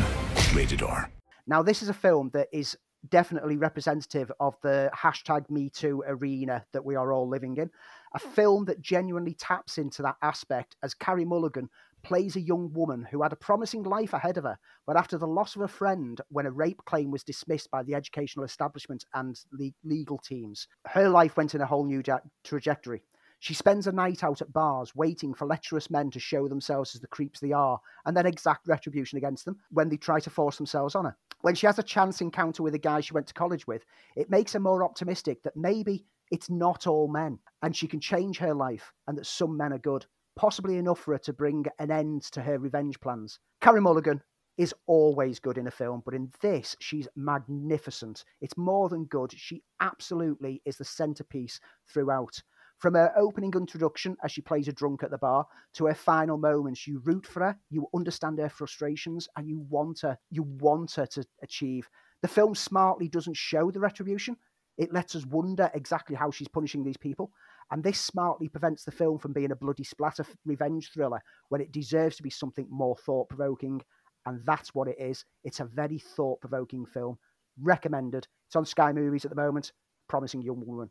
[0.54, 1.11] Rated R.
[1.46, 2.76] Now, this is a film that is
[3.08, 7.68] definitely representative of the hashtag Me Too arena that we are all living in.
[8.14, 11.68] A film that genuinely taps into that aspect as Carey Mulligan
[12.04, 15.26] plays a young woman who had a promising life ahead of her, but after the
[15.26, 19.40] loss of a friend when a rape claim was dismissed by the educational establishment and
[19.52, 22.02] le- legal teams, her life went in a whole new
[22.44, 23.02] trajectory.
[23.38, 27.00] She spends a night out at bars waiting for lecherous men to show themselves as
[27.00, 30.56] the creeps they are, and then exact retribution against them when they try to force
[30.56, 31.16] themselves on her.
[31.42, 33.84] When she has a chance encounter with a guy she went to college with,
[34.16, 38.38] it makes her more optimistic that maybe it's not all men and she can change
[38.38, 41.90] her life and that some men are good, possibly enough for her to bring an
[41.90, 43.38] end to her revenge plans.
[43.60, 44.22] Carey Mulligan,
[44.58, 48.24] is always good in a film, but in this, she's magnificent.
[48.40, 49.32] It's more than good.
[49.34, 52.42] She absolutely is the centerpiece throughout.
[52.82, 56.36] From her opening introduction as she plays a drunk at the bar to her final
[56.36, 60.90] moments, you root for her, you understand her frustrations, and you want her, you want
[60.94, 61.88] her to achieve.
[62.22, 64.36] The film smartly doesn't show the retribution.
[64.78, 67.30] It lets us wonder exactly how she's punishing these people.
[67.70, 71.20] And this smartly prevents the film from being a bloody splatter revenge thriller
[71.50, 73.80] when it deserves to be something more thought provoking.
[74.26, 75.24] And that's what it is.
[75.44, 77.16] It's a very thought provoking film.
[77.60, 78.26] Recommended.
[78.48, 79.70] It's on Sky Movies at the moment.
[80.08, 80.90] Promising Young Woman.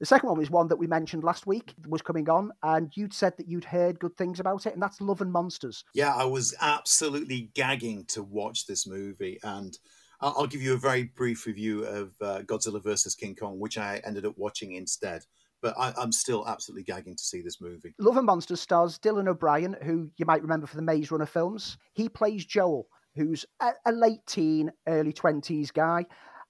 [0.00, 3.12] The second one was one that we mentioned last week, was coming on, and you'd
[3.12, 5.84] said that you'd heard good things about it, and that's Love and Monsters.
[5.94, 9.78] Yeah, I was absolutely gagging to watch this movie, and
[10.22, 13.14] I'll give you a very brief review of uh, Godzilla vs.
[13.14, 15.22] King Kong, which I ended up watching instead.
[15.62, 17.94] But I, am still absolutely gagging to see this movie.
[17.98, 21.76] Love and Monsters stars Dylan O'Brien, who you might remember from the Maze Runner films.
[21.92, 26.06] He plays Joel, who's a, a late teen, early 20s guy,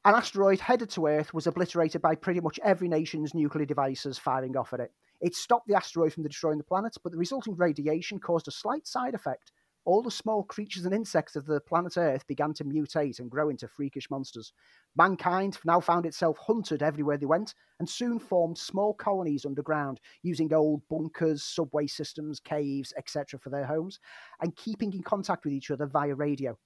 [0.07, 4.57] an asteroid headed to Earth was obliterated by pretty much every nation's nuclear devices firing
[4.57, 4.92] off at it.
[5.20, 8.86] It stopped the asteroid from destroying the planet, but the resulting radiation caused a slight
[8.86, 9.53] side effect.
[9.84, 13.51] All the small creatures and insects of the planet Earth began to mutate and grow
[13.51, 14.55] into freakish monsters.
[14.96, 20.53] Mankind now found itself hunted everywhere they went and soon formed small colonies underground, using
[20.55, 23.38] old bunkers, subway systems, caves, etc.
[23.38, 24.01] for their homes,
[24.40, 26.57] and keeping in contact with each other via radio.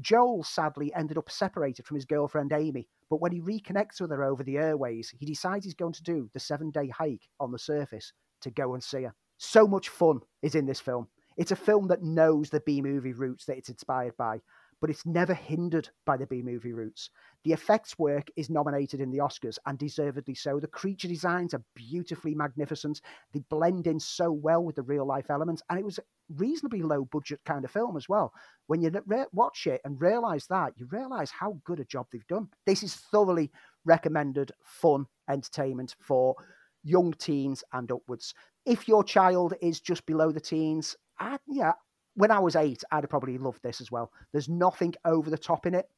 [0.00, 4.24] Joel sadly ended up separated from his girlfriend Amy, but when he reconnects with her
[4.24, 7.58] over the airways, he decides he's going to do the seven day hike on the
[7.58, 9.14] surface to go and see her.
[9.38, 11.08] So much fun is in this film.
[11.36, 14.40] It's a film that knows the B movie roots that it's inspired by,
[14.80, 17.10] but it's never hindered by the B movie roots.
[17.44, 20.60] The effects work is nominated in the Oscars, and deservedly so.
[20.60, 23.00] The creature designs are beautifully magnificent.
[23.32, 26.02] They blend in so well with the real life elements, and it was a
[26.34, 28.32] reasonably low budget kind of film as well.
[28.66, 32.26] When you re- watch it and realize that, you realize how good a job they've
[32.26, 32.48] done.
[32.66, 33.50] This is thoroughly
[33.84, 36.34] recommended fun entertainment for
[36.82, 38.34] young teens and upwards.
[38.64, 41.72] If your child is just below the teens, I, yeah,
[42.16, 44.10] when I was eight, I'd have probably loved this as well.
[44.32, 45.88] There's nothing over the top in it,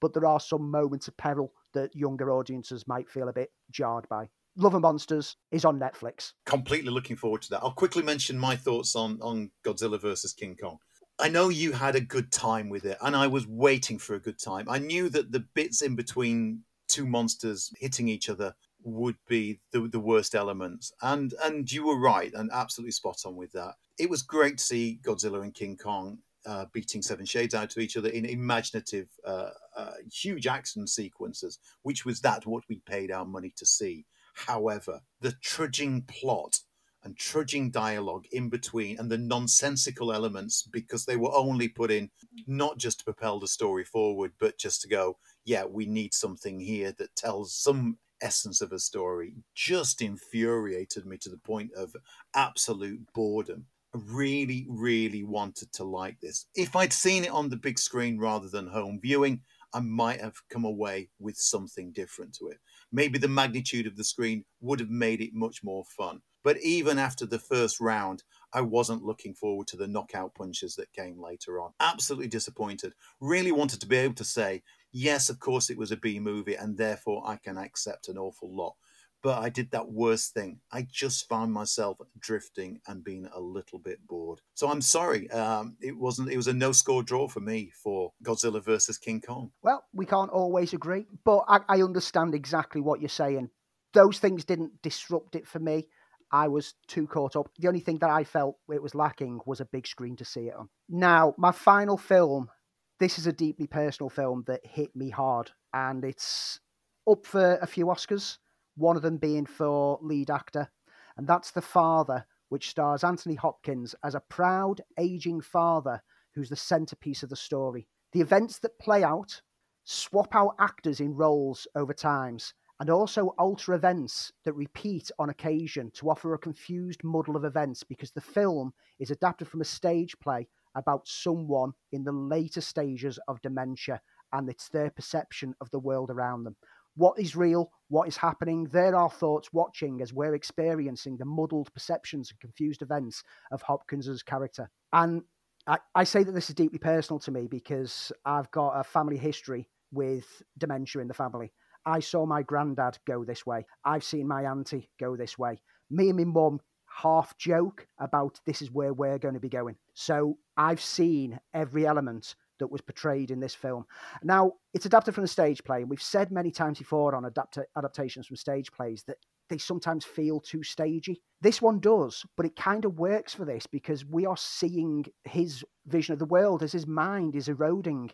[0.00, 4.08] but there are some moments of peril that younger audiences might feel a bit jarred
[4.08, 4.28] by.
[4.56, 6.32] Love and Monsters is on Netflix.
[6.44, 7.60] Completely looking forward to that.
[7.62, 10.78] I'll quickly mention my thoughts on, on Godzilla versus King Kong.
[11.20, 14.20] I know you had a good time with it, and I was waiting for a
[14.20, 14.68] good time.
[14.68, 18.54] I knew that the bits in between two monsters hitting each other
[18.88, 20.92] would be the, the worst elements.
[21.02, 23.74] And and you were right and absolutely spot on with that.
[23.98, 27.78] It was great to see Godzilla and King Kong uh, beating Seven Shades out of
[27.78, 33.10] each other in imaginative, uh, uh, huge action sequences, which was that what we paid
[33.10, 34.06] our money to see.
[34.34, 36.60] However, the trudging plot
[37.02, 42.10] and trudging dialogue in between and the nonsensical elements because they were only put in
[42.46, 46.58] not just to propel the story forward but just to go yeah we need something
[46.58, 51.94] here that tells some essence of a story just infuriated me to the point of
[52.34, 53.66] absolute boredom.
[53.94, 56.46] I really, really wanted to like this.
[56.54, 59.42] If I'd seen it on the big screen rather than home viewing,
[59.72, 62.58] I might have come away with something different to it.
[62.92, 66.20] Maybe the magnitude of the screen would have made it much more fun.
[66.44, 70.92] But even after the first round, I wasn't looking forward to the knockout punches that
[70.92, 71.72] came later on.
[71.80, 72.94] Absolutely disappointed.
[73.20, 74.62] Really wanted to be able to say
[74.92, 78.54] yes, of course, it was a B movie, and therefore I can accept an awful
[78.54, 78.74] lot.
[79.20, 80.60] But I did that worst thing.
[80.70, 84.40] I just found myself drifting and being a little bit bored.
[84.54, 85.28] So I'm sorry.
[85.30, 86.30] Um, it wasn't.
[86.30, 89.50] It was a no-score draw for me for Godzilla versus King Kong.
[89.60, 93.50] Well, we can't always agree, but I, I understand exactly what you're saying.
[93.92, 95.88] Those things didn't disrupt it for me.
[96.30, 97.50] I was too caught up.
[97.58, 100.48] The only thing that I felt it was lacking was a big screen to see
[100.48, 100.68] it on.
[100.88, 102.50] Now, my final film
[102.98, 106.60] this is a deeply personal film that hit me hard, and it's
[107.08, 108.38] up for a few Oscars.
[108.76, 110.68] One of them being for lead actor,
[111.16, 116.02] and that's The Father, which stars Anthony Hopkins as a proud, aging father
[116.34, 117.86] who's the centerpiece of the story.
[118.12, 119.40] The events that play out
[119.84, 125.90] swap out actors in roles over times and also alter events that repeat on occasion
[125.94, 130.18] to offer a confused muddle of events because the film is adapted from a stage
[130.20, 130.46] play
[130.78, 134.00] about someone in the later stages of dementia
[134.32, 136.56] and it's their perception of the world around them.
[136.94, 137.70] What is real?
[137.88, 138.64] What is happening?
[138.64, 143.22] There are thoughts watching as we're experiencing the muddled perceptions and confused events
[143.52, 144.68] of Hopkins's character.
[144.92, 145.22] And
[145.66, 149.16] I, I say that this is deeply personal to me because I've got a family
[149.16, 151.52] history with dementia in the family.
[151.86, 153.64] I saw my granddad go this way.
[153.84, 155.60] I've seen my auntie go this way.
[155.90, 156.60] Me and my mum
[157.02, 159.76] half joke about this is where we're going to be going.
[159.94, 163.86] So I've seen every element that was portrayed in this film.
[164.22, 167.58] Now, it's adapted from the stage play, and we've said many times before on adapt-
[167.76, 171.22] adaptations from stage plays that they sometimes feel too stagey.
[171.40, 175.64] This one does, but it kind of works for this because we are seeing his
[175.86, 178.10] vision of the world as his mind is eroding.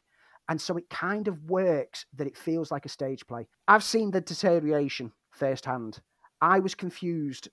[0.48, 3.46] And so it kind of works that it feels like a stage play.
[3.66, 6.00] I've seen the deterioration firsthand.
[6.40, 7.48] I was confused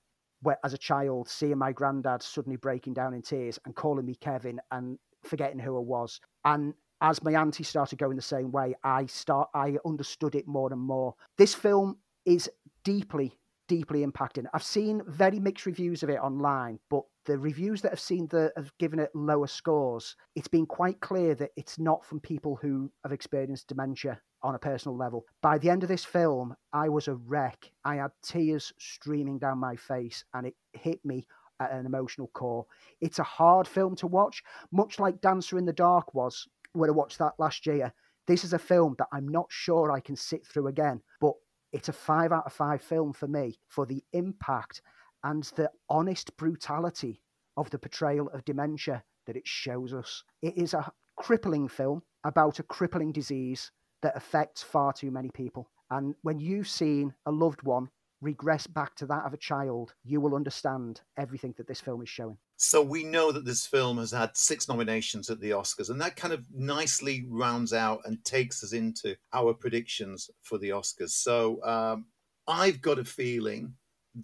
[0.63, 4.59] as a child seeing my granddad suddenly breaking down in tears and calling me Kevin
[4.71, 6.19] and forgetting who I was.
[6.45, 10.71] And as my auntie started going the same way, I start I understood it more
[10.71, 11.15] and more.
[11.37, 12.49] This film is
[12.83, 13.37] deeply,
[13.71, 14.43] deeply impacting.
[14.53, 18.51] I've seen very mixed reviews of it online, but the reviews that I've seen the
[18.57, 22.91] have given it lower scores, it's been quite clear that it's not from people who
[23.05, 25.23] have experienced dementia on a personal level.
[25.41, 27.71] By the end of this film, I was a wreck.
[27.85, 31.25] I had tears streaming down my face, and it hit me
[31.61, 32.65] at an emotional core.
[32.99, 34.43] It's a hard film to watch,
[34.73, 37.93] much like Dancer in the Dark was when I watched that last year.
[38.27, 41.35] This is a film that I'm not sure I can sit through again, but
[41.71, 44.81] it's a five out of five film for me for the impact
[45.23, 47.21] and the honest brutality
[47.57, 50.23] of the portrayal of dementia that it shows us.
[50.41, 55.69] It is a crippling film about a crippling disease that affects far too many people.
[55.89, 57.89] And when you've seen a loved one
[58.21, 62.09] regress back to that of a child, you will understand everything that this film is
[62.09, 62.37] showing.
[62.57, 66.15] So we know that this film has had six nominations at the Oscars, and that
[66.15, 71.09] kind of nicely rounds out and takes us into our predictions for the Oscars.
[71.09, 72.05] So um,
[72.47, 73.73] I've got a feeling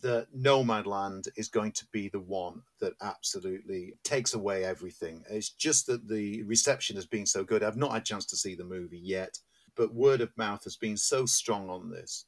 [0.02, 5.24] that Nomadland is going to be the one that absolutely takes away everything.
[5.30, 7.64] It's just that the reception has been so good.
[7.64, 9.39] I've not had a chance to see the movie yet,
[9.76, 12.26] but word of mouth has been so strong on this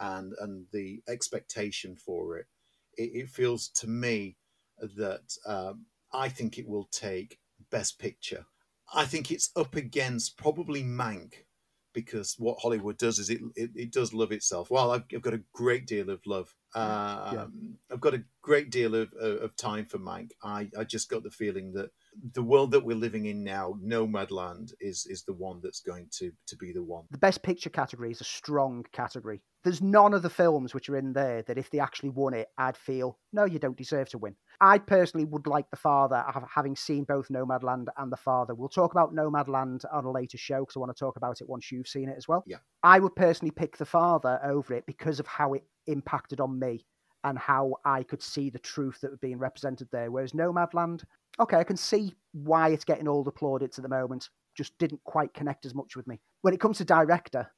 [0.00, 2.46] and and the expectation for it,
[2.96, 4.36] it, it feels to me
[4.96, 7.38] that um, I think it will take
[7.70, 8.46] Best Picture.
[8.94, 11.44] I think it's up against probably Mank
[11.94, 14.70] because what Hollywood does is it it, it does love itself.
[14.70, 16.54] Well, I've, I've, got a great deal of love.
[16.74, 17.46] Um, yeah.
[17.90, 20.30] I've got a great deal of, of time for Mank.
[20.42, 21.90] I, I just got the feeling that
[22.32, 26.32] the world that we're living in now, Nomadland, is is the one that's going to
[26.46, 27.04] to be the one.
[27.10, 29.42] The best picture category is a strong category.
[29.64, 32.48] There's none of the films which are in there that if they actually won it,
[32.58, 34.34] I'd feel no, you don't deserve to win.
[34.60, 38.54] I personally would like The Father, having seen both Nomadland and The Father.
[38.54, 41.48] We'll talk about Nomadland on a later show because I want to talk about it
[41.48, 42.42] once you've seen it as well.
[42.46, 46.58] Yeah, I would personally pick The Father over it because of how it impacted on
[46.58, 46.84] me
[47.24, 50.10] and how I could see the truth that was being represented there.
[50.10, 51.04] Whereas Nomadland,
[51.38, 54.28] okay, I can see why it's getting all the plaudits at the moment.
[54.56, 56.20] Just didn't quite connect as much with me.
[56.40, 57.48] When it comes to director,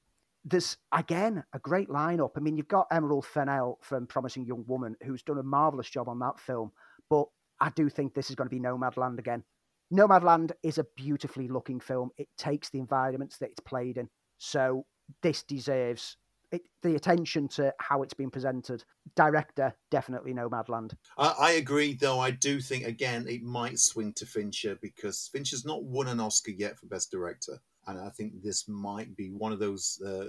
[0.44, 2.32] there's again a great lineup.
[2.36, 6.08] I mean, you've got Emerald Fennell from Promising Young Woman, who's done a marvelous job
[6.08, 6.72] on that film.
[7.08, 7.26] But
[7.60, 9.44] I do think this is going to be Nomadland again.
[9.92, 12.10] Nomadland is a beautifully looking film.
[12.16, 14.08] It takes the environments that it's played in.
[14.38, 14.86] So
[15.22, 16.16] this deserves
[16.52, 18.84] it, the attention to how it's been presented.
[19.16, 20.94] Director, definitely Nomadland.
[21.18, 22.20] I, I agree, though.
[22.20, 26.52] I do think, again, it might swing to Fincher because Fincher's not won an Oscar
[26.52, 27.60] yet for Best Director.
[27.86, 30.26] And I think this might be one of those uh,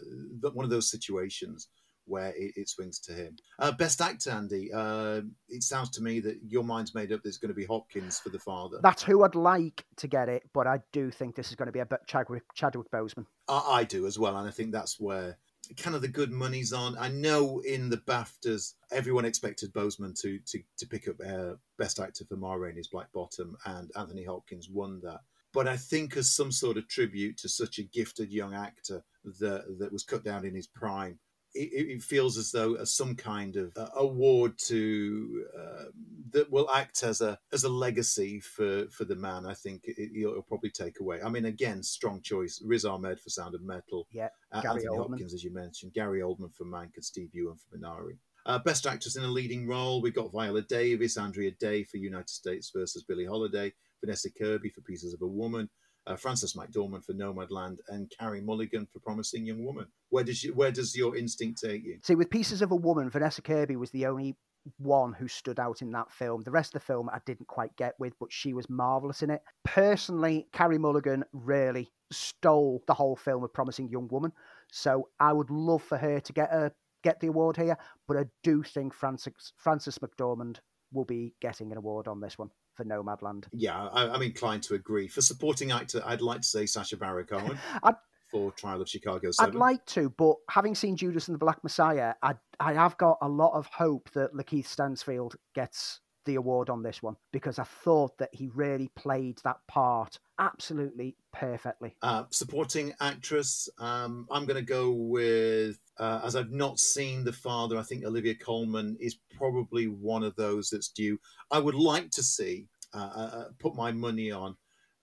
[0.52, 1.68] one of those situations
[2.08, 3.36] where it, it swings to him.
[3.60, 4.72] Uh, best actor, Andy.
[4.74, 7.22] Uh, it sounds to me that your mind's made up.
[7.24, 8.78] There's going to be Hopkins for the father.
[8.84, 11.72] That's who I'd like to get it, but I do think this is going to
[11.72, 13.26] be a Chadwick, Chadwick Boseman.
[13.48, 15.38] I, I do as well, and I think that's where
[15.78, 16.96] kind of the good money's on.
[16.98, 22.00] I know in the BAFTAs, everyone expected Boseman to to, to pick up uh, Best
[22.00, 25.22] Actor for Ma Rainey's Black Bottom, and Anthony Hopkins won that.
[25.56, 29.04] But I think as some sort of tribute to such a gifted young actor
[29.40, 31.18] that that was cut down in his prime,
[31.54, 35.84] it, it feels as though as some kind of uh, award to uh,
[36.32, 39.46] that will act as a as a legacy for for the man.
[39.46, 41.22] I think it, will probably take away.
[41.24, 45.12] I mean, again, strong choice: Riz Ahmed for Sound of Metal, yeah, uh, Anthony Oldman.
[45.12, 48.18] Hopkins, as you mentioned, Gary Oldman for Mank, and Steve Yeun for Minari.
[48.46, 52.30] Uh, best actress in a leading role, we got Viola Davis, Andra Day for United
[52.30, 53.74] States versus Billie Holiday,
[54.06, 55.68] Vanessa Kirby for Pieces of a Woman,
[56.06, 59.88] uh, Frances McDormand for Nomadland, and Carey Mulligan for Promising Young Woman.
[60.10, 61.98] Where does you, where does your instinct take you?
[62.04, 64.36] See, with Pieces of a Woman, Vanessa Kirby was the only
[64.78, 66.44] one who stood out in that film.
[66.44, 69.30] The rest of the film I didn't quite get with, but she was marvelous in
[69.32, 69.42] it.
[69.64, 74.32] Personally, Carey Mulligan really stole the whole film of Promising Young Woman.
[74.72, 76.72] So I would love for her to get a
[77.04, 77.78] get the award here,
[78.08, 80.58] but I do think Frances Frances McDormand
[80.92, 83.46] will be getting an award on this one for Nomadland.
[83.54, 85.08] Yeah, I, am inclined to agree.
[85.08, 87.58] For supporting actor, I'd like to say Sacha Baron Cohen.
[88.32, 89.50] for Trial of Chicago 7.
[89.50, 93.18] I'd like to, but having seen Judas and the Black Messiah, I I have got
[93.22, 97.64] a lot of hope that Lakeith Stanfield gets the award on this one because I
[97.64, 101.96] thought that he really played that part absolutely perfectly.
[102.02, 107.34] Uh, supporting actress, um, I'm going to go with, uh, as I've not seen The
[107.34, 111.20] Father, I think Olivia Colman is probably one of those that's due.
[111.52, 114.56] I would like to see, uh, uh, put my money on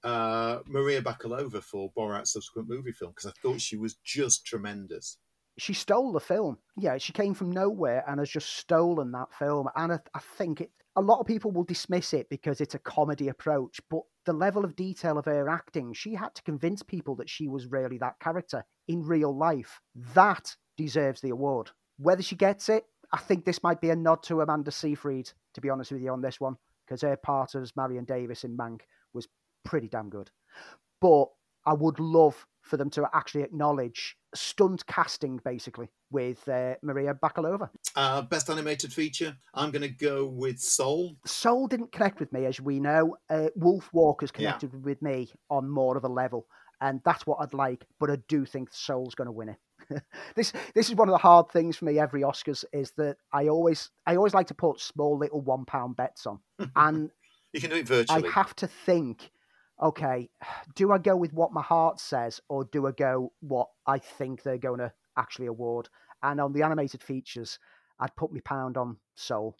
[0.04, 5.18] uh, Maria Bakalova for Borat's subsequent movie film because I thought she was just tremendous.
[5.58, 6.58] She stole the film.
[6.76, 9.68] Yeah, she came from nowhere and has just stolen that film.
[9.76, 12.78] And I, I think it, a lot of people will dismiss it because it's a
[12.80, 17.16] comedy approach, but the level of detail of her acting, she had to convince people
[17.16, 19.80] that she was really that character in real life.
[20.14, 21.70] That deserves the award.
[21.98, 25.60] Whether she gets it, I think this might be a nod to Amanda Seyfried, to
[25.60, 28.80] be honest with you, on this one, because her part as Marion Davies in Mank
[29.12, 29.28] was
[29.64, 30.30] pretty damn good.
[31.00, 31.26] But
[31.66, 37.68] I would love for them to actually acknowledge stunt casting, basically, with uh, Maria Bakalova.
[37.96, 41.16] Uh, best animated feature, I'm going to go with Soul.
[41.26, 43.16] Soul didn't connect with me, as we know.
[43.28, 44.80] Uh, Wolfwalkers connected yeah.
[44.80, 46.46] with me on more of a level,
[46.80, 47.84] and that's what I'd like.
[47.98, 49.58] But I do think Soul's going to win it.
[50.36, 53.48] this this is one of the hard things for me every Oscars is that I
[53.48, 56.38] always I always like to put small little one pound bets on,
[56.76, 57.10] and
[57.52, 58.28] you can do it virtually.
[58.28, 59.31] I have to think
[59.82, 60.30] okay,
[60.74, 64.42] do I go with what my heart says or do I go what I think
[64.42, 65.88] they're going to actually award?
[66.22, 67.58] And on the animated features,
[67.98, 69.56] I'd put my pound on Soul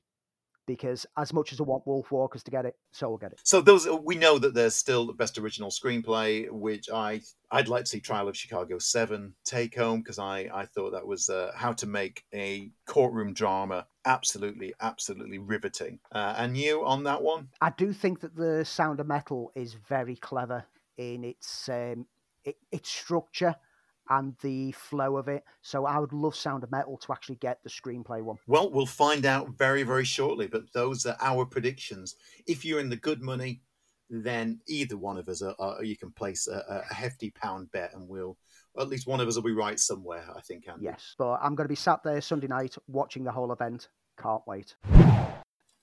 [0.67, 3.41] because as much as I want Wolfwalkers to get it, Soul will get it.
[3.45, 7.85] So those we know that there's still the best original screenplay, which I I'd like
[7.85, 11.53] to see Trial of Chicago Seven take home because I I thought that was uh,
[11.55, 15.99] how to make a courtroom drama absolutely absolutely riveting.
[16.11, 17.49] Uh, and you on that one?
[17.61, 20.65] I do think that the Sound of Metal is very clever
[20.97, 22.07] in its um,
[22.45, 23.55] it, its structure
[24.13, 25.43] and the flow of it.
[25.63, 28.37] So I would love Sound of Metal to actually get the screenplay one.
[28.47, 30.47] Well, we'll find out very, very shortly.
[30.47, 32.17] But those are our predictions.
[32.47, 33.63] If you're in the good money,
[34.11, 37.95] then either one of us, are, are, you can place a, a, hefty pound bet,
[37.95, 38.37] and we'll
[38.79, 40.25] at least one of us will be right somewhere.
[40.37, 40.69] I think.
[40.69, 40.85] Andy.
[40.85, 43.89] Yes, but I'm going to be sat there Sunday night watching the whole event.
[44.21, 44.75] Can't wait.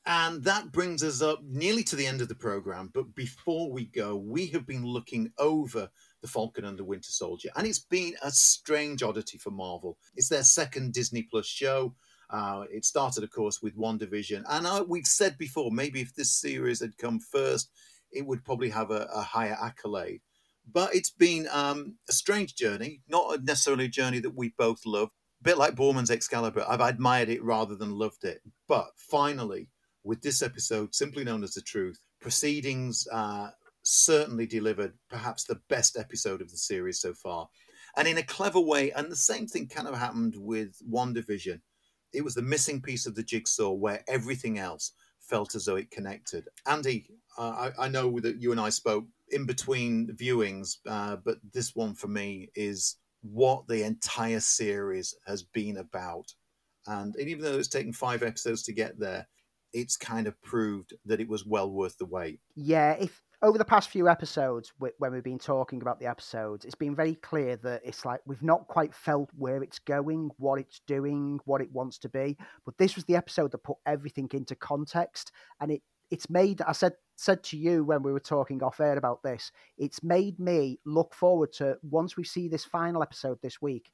[0.06, 2.90] And that brings us up nearly to the end of the program.
[2.94, 5.90] But before we go, we have been looking over
[6.22, 7.50] the Falcon and the Winter Soldier.
[7.56, 9.98] And it's been a strange oddity for Marvel.
[10.16, 11.96] It's their second Disney Plus show.
[12.30, 16.32] Uh, it started, of course, with WandaVision, And I, we've said before, maybe if this
[16.32, 17.72] series had come first,
[18.12, 20.22] it would probably have a, a higher accolade.
[20.72, 25.10] But it's been um, a strange journey, not necessarily a journey that we both love.
[25.42, 28.42] A bit like Boorman's Excalibur, I've admired it rather than loved it.
[28.68, 29.70] But finally,
[30.04, 33.50] with this episode, simply known as The Truth, proceedings uh,
[33.90, 37.50] certainly delivered perhaps the best episode of the series so far.
[37.98, 41.60] And in a clever way, and the same thing kind of happened with WandaVision.
[42.14, 45.92] It was the missing piece of the jigsaw where everything else felt as though it
[45.92, 46.48] connected.
[46.66, 51.38] Andy, uh, I, I, know that you and I spoke in between viewings, uh, but
[51.54, 56.34] this one for me is what the entire series has been about.
[56.88, 59.28] And even though it's taken five episodes to get there,
[59.74, 62.40] it's kind of proved that it was well worth the wait.
[62.56, 66.76] Yeah, if over the past few episodes, when we've been talking about the episodes, it's
[66.76, 70.82] been very clear that it's like we've not quite felt where it's going, what it's
[70.88, 72.38] doing, what it wants to be.
[72.66, 75.32] But this was the episode that put everything into context,
[75.62, 75.82] and it
[76.12, 76.62] it's made.
[76.64, 80.40] I said said to you when we were talking off air about this, it's made
[80.40, 83.92] me look forward to once we see this final episode this week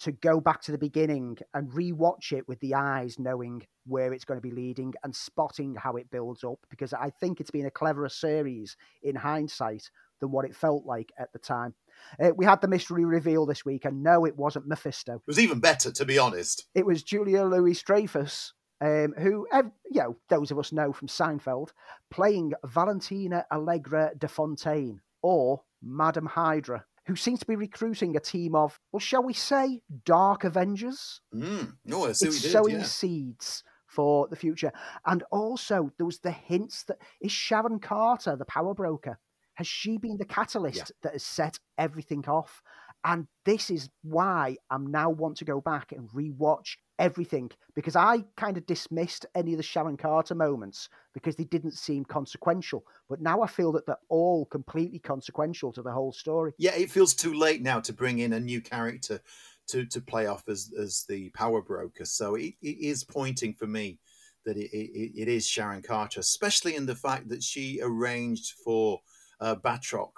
[0.00, 4.24] to go back to the beginning and rewatch it with the eyes knowing where it's
[4.24, 7.66] going to be leading and spotting how it builds up because I think it's been
[7.66, 9.90] a cleverer series in hindsight
[10.20, 11.74] than what it felt like at the time.
[12.22, 15.14] Uh, we had the mystery reveal this week, and no, it wasn't Mephisto.
[15.14, 16.64] It was even better, to be honest.
[16.74, 21.70] It was Julia Louis Dreyfus, um, who, you know, those of us know from Seinfeld,
[22.10, 28.54] playing Valentina Allegra de Fontaine or Madame Hydra who seems to be recruiting a team
[28.54, 31.20] of, well, shall we say, dark Avengers?
[31.34, 31.74] Mm.
[31.92, 32.82] Oh, I see it's did, sowing yeah.
[32.82, 34.72] seeds for the future.
[35.06, 39.18] And also, there was the hints that is Sharon Carter, the power broker,
[39.54, 40.84] has she been the catalyst yeah.
[41.02, 42.62] that has set everything off?
[43.06, 48.24] And this is why I'm now want to go back and rewatch everything because I
[48.36, 52.84] kind of dismissed any of the Sharon Carter moments because they didn't seem consequential.
[53.08, 56.52] But now I feel that they're all completely consequential to the whole story.
[56.58, 59.20] Yeah, it feels too late now to bring in a new character
[59.68, 62.04] to, to play off as, as the power broker.
[62.04, 64.00] So it, it is pointing for me
[64.44, 68.98] that it, it, it is Sharon Carter, especially in the fact that she arranged for
[69.40, 70.10] uh, Batroc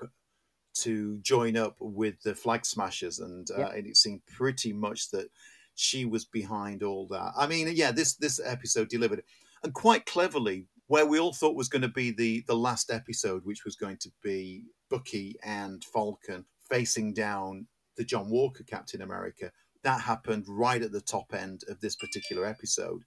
[0.83, 5.29] to join up with the Flag Smashers, and, uh, and it seemed pretty much that
[5.74, 7.33] she was behind all that.
[7.37, 9.22] I mean, yeah, this this episode delivered,
[9.62, 13.45] and quite cleverly, where we all thought was going to be the the last episode,
[13.45, 17.66] which was going to be Bucky and Falcon facing down
[17.97, 19.53] the John Walker Captain America.
[19.85, 23.03] That happened right at the top end of this particular episode,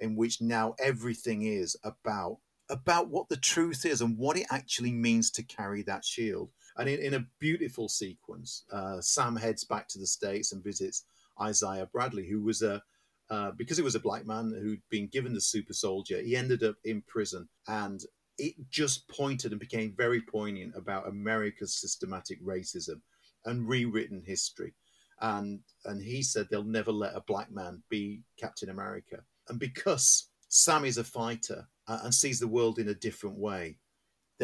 [0.00, 2.38] in which now everything is about
[2.70, 6.50] about what the truth is and what it actually means to carry that shield.
[6.76, 11.04] And in, in a beautiful sequence, uh, Sam heads back to the States and visits
[11.40, 12.82] Isaiah Bradley, who was a,
[13.30, 16.62] uh, because he was a black man who'd been given the super soldier, he ended
[16.62, 17.48] up in prison.
[17.68, 18.04] And
[18.38, 23.00] it just pointed and became very poignant about America's systematic racism
[23.44, 24.74] and rewritten history.
[25.20, 29.18] And, and he said they'll never let a black man be Captain America.
[29.48, 33.76] And because Sam is a fighter uh, and sees the world in a different way,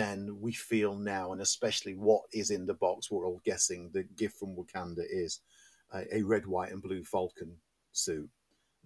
[0.01, 4.05] then we feel now, and especially what is in the box, we're all guessing the
[4.16, 5.40] gift from Wakanda is
[5.92, 7.57] a, a red, white, and blue Falcon
[7.92, 8.30] suit.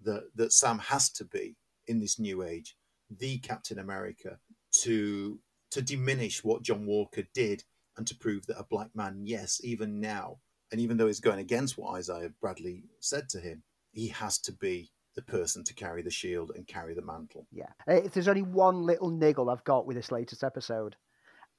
[0.03, 1.55] That that Sam has to be
[1.87, 2.75] in this new age,
[3.09, 4.39] the Captain America,
[4.83, 5.39] to
[5.71, 7.63] to diminish what John Walker did
[7.97, 10.39] and to prove that a black man, yes, even now,
[10.71, 14.51] and even though he's going against what Isaiah Bradley said to him, he has to
[14.51, 17.47] be the person to carry the shield and carry the mantle.
[17.51, 17.69] Yeah.
[17.87, 20.97] If there's only one little niggle I've got with this latest episode,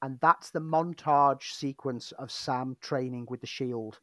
[0.01, 3.99] and that's the montage sequence of Sam training with the shield,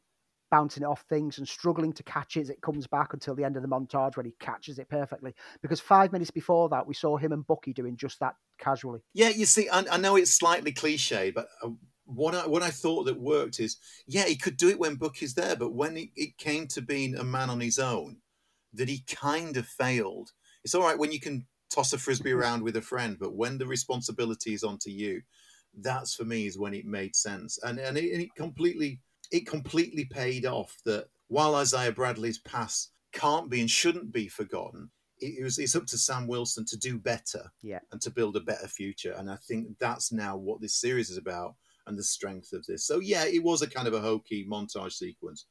[0.51, 3.45] bouncing it off things and struggling to catch it as it comes back until the
[3.45, 5.35] end of the montage when he catches it perfectly.
[5.63, 9.01] Because five minutes before that, we saw him and Bucky doing just that casually.
[9.13, 11.49] Yeah, you see, I, I know it's slightly cliche, but.
[11.63, 11.71] Uh,
[12.07, 15.33] what I, what I thought that worked is, yeah, he could do it when Bucky's
[15.33, 18.19] there, but when it, it came to being a man on his own,
[18.75, 20.33] that he kind of failed.
[20.65, 23.59] It's all right when you can toss a frisbee around with a friend, but when
[23.59, 25.23] the responsibility is onto you,
[25.81, 29.01] that's for me is when it made sense, and and it, and it completely
[29.31, 30.77] it completely paid off.
[30.85, 35.77] That while Isaiah Bradley's past can't be and shouldn't be forgotten, it, it was it's
[35.77, 37.81] up to Sam Wilson to do better Yeah.
[37.93, 39.13] and to build a better future.
[39.17, 41.55] And I think that's now what this series is about
[41.87, 42.87] and the strength of this.
[42.87, 45.47] So yeah, it was a kind of a hokey montage sequence,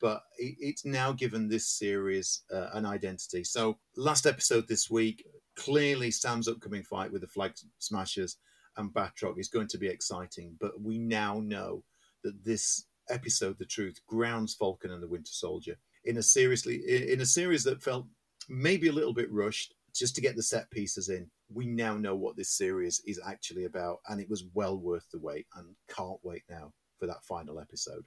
[0.00, 3.44] but it, it's now given this series uh, an identity.
[3.44, 8.36] So last episode this week, clearly Sam's upcoming fight with the Flag Smashers
[8.76, 10.56] and Batroc is going to be exciting.
[10.60, 11.82] But we now know
[12.24, 16.76] that this episode, The Truth, grounds Falcon and the Winter Soldier in a seriously
[17.12, 18.06] in a series that felt
[18.48, 21.28] maybe a little bit rushed just to get the set pieces in.
[21.52, 25.18] We now know what this series is actually about, and it was well worth the
[25.18, 25.46] wait.
[25.56, 28.04] And can't wait now for that final episode.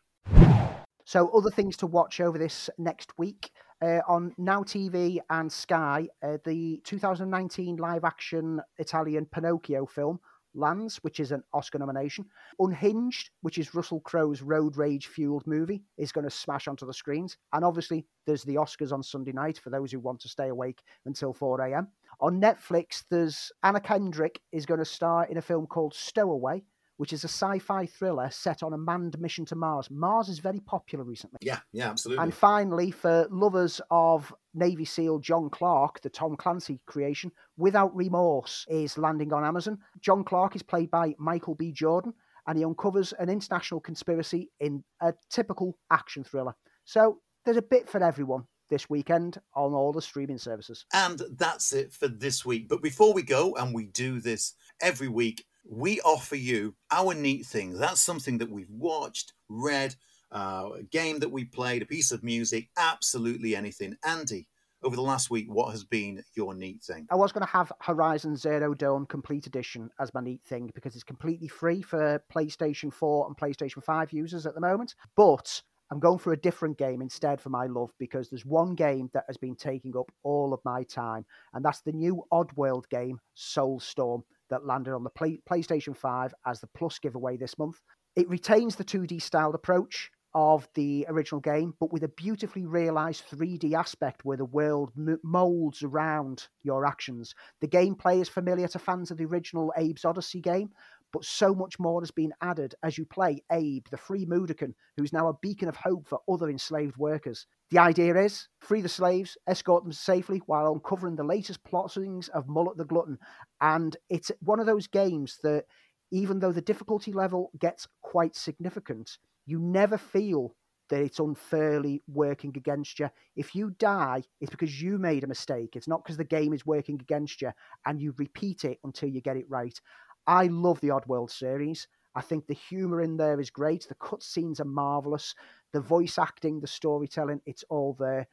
[1.06, 3.52] So, other things to watch over this next week
[3.82, 10.20] uh, on Now TV and Sky, uh, the 2019 live action Italian Pinocchio film
[10.60, 12.26] lands, which is an Oscar nomination.
[12.60, 16.94] Unhinged, which is Russell Crowe's road rage fueled movie, is going to smash onto the
[16.94, 17.38] screens.
[17.54, 20.84] And obviously, there's the Oscars on Sunday night for those who want to stay awake
[21.06, 21.88] until 4 a.m.
[22.22, 26.64] On Netflix, there's Anna Kendrick is going to star in a film called Stowaway,
[27.00, 29.90] which is a sci-fi thriller set on a manned mission to Mars.
[29.90, 31.38] Mars is very popular recently.
[31.40, 32.22] Yeah, yeah, absolutely.
[32.22, 38.66] And finally, for lovers of Navy SEAL John Clark, the Tom Clancy creation, Without Remorse
[38.68, 39.78] is landing on Amazon.
[40.02, 41.72] John Clark is played by Michael B.
[41.72, 42.14] Jordan,
[42.48, 46.54] and he uncovers an international conspiracy in a typical action thriller.
[46.84, 50.86] So there's a bit for everyone this weekend on all the streaming services.
[50.94, 52.68] And that's it for this week.
[52.68, 57.46] But before we go, and we do this every week, we offer you our neat
[57.46, 57.74] thing.
[57.74, 59.96] That's something that we've watched, read,
[60.32, 63.96] uh, a game that we played, a piece of music, absolutely anything.
[64.04, 64.48] Andy,
[64.82, 67.06] over the last week, what has been your neat thing?
[67.10, 70.96] I was going to have Horizon Zero Dawn Complete Edition as my neat thing because
[70.96, 74.96] it's completely free for PlayStation 4 and PlayStation 5 users at the moment.
[75.18, 79.10] But I'm going for a different game instead for my love because there's one game
[79.14, 83.20] that has been taking up all of my time, and that's the new Oddworld game,
[83.36, 87.80] Soulstorm, that landed on the Play- PlayStation 5 as the Plus giveaway this month.
[88.16, 93.24] It retains the 2D styled approach of the original game, but with a beautifully realized
[93.32, 97.34] 3D aspect where the world m- molds around your actions.
[97.62, 100.70] The gameplay is familiar to fans of the original Abe's Odyssey game,
[101.12, 105.14] but so much more has been added as you play Abe, the free Mudokon, who's
[105.14, 107.48] now a beacon of hope for other enslaved workers.
[107.72, 112.48] The idea is free the slaves, escort them safely while uncovering the latest plottings of
[112.48, 113.18] Molluck the Glukkon.
[113.62, 115.66] And it's one of those games that,
[116.12, 120.56] even though the difficulty level gets quite significant, you never feel
[120.90, 123.12] that it's unfairly working against you.
[123.36, 125.76] If you die, it's because you made a mistake.
[125.76, 127.52] It's not because the game is working against you,
[127.86, 129.80] and you repeat it until you get it right.
[130.26, 131.88] I love the Oddworld series.
[132.20, 133.88] I think the humor in there is great.
[133.88, 135.34] The cutscenes are marvelous.
[135.72, 138.28] The voice acting, the storytelling, it's all there.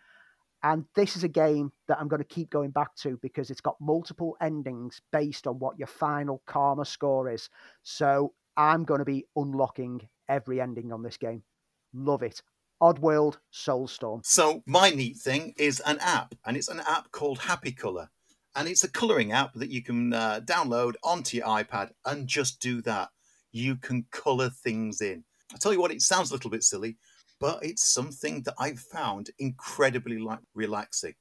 [0.64, 3.60] And this is a game that I'm going to keep going back to because it's
[3.60, 7.48] got multiple endings based on what your final karma score is.
[7.84, 11.44] So I'm going to be unlocking every ending on this game.
[11.94, 12.42] Love it.
[12.82, 14.26] Oddworld Soulstorm.
[14.26, 18.10] So my neat thing is an app, and it's an app called Happy Color,
[18.56, 22.58] and it's a coloring app that you can uh, download onto your iPad and just
[22.60, 23.10] do that.
[23.52, 25.24] You can color things in.
[25.54, 26.96] I tell you what, it sounds a little bit silly,
[27.40, 31.14] but it's something that I've found incredibly like relaxing.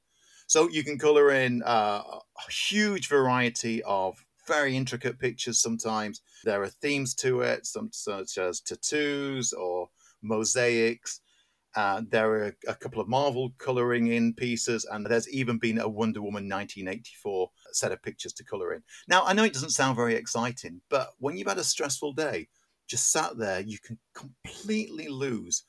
[0.48, 5.60] So you can color in uh, a huge variety of very intricate pictures.
[5.60, 9.90] Sometimes there are themes to it, some such as tattoos or
[10.22, 11.22] mosaics.
[11.76, 15.90] Uh, there are a couple of Marvel coloring in pieces, and there's even been a
[15.90, 18.84] Wonder Woman 1984 set of pictures to color in.
[19.08, 22.48] Now, I know it doesn't sound very exciting, but when you've had a stressful day,
[22.88, 25.64] just sat there, you can completely lose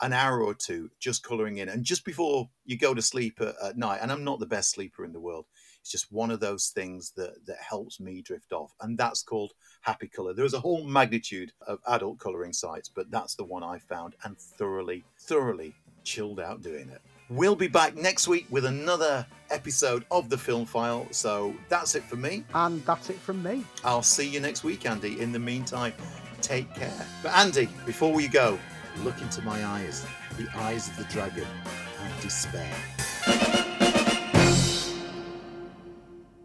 [0.00, 1.68] an hour or two just coloring in.
[1.68, 4.70] And just before you go to sleep at, at, night, and I'm not the best
[4.70, 5.46] sleeper in the world,
[5.80, 8.72] it's just one of those things that, that helps me drift off.
[8.80, 9.52] And that's called
[9.82, 10.32] Happy Color.
[10.34, 14.38] There's a whole magnitude of adult coloring sites, but that's the one I found and
[14.38, 15.74] thoroughly, thoroughly
[16.04, 17.02] chilled out doing it.
[17.32, 21.06] We'll be back next week with another episode of the Film File.
[21.12, 22.44] So that's it for me.
[22.52, 23.64] And that's it from me.
[23.82, 25.18] I'll see you next week, Andy.
[25.18, 25.94] In the meantime,
[26.42, 27.06] take care.
[27.22, 28.58] But Andy, before we go,
[29.02, 30.04] look into my eyes,
[30.36, 31.46] the eyes of the dragon,
[32.02, 32.70] and despair.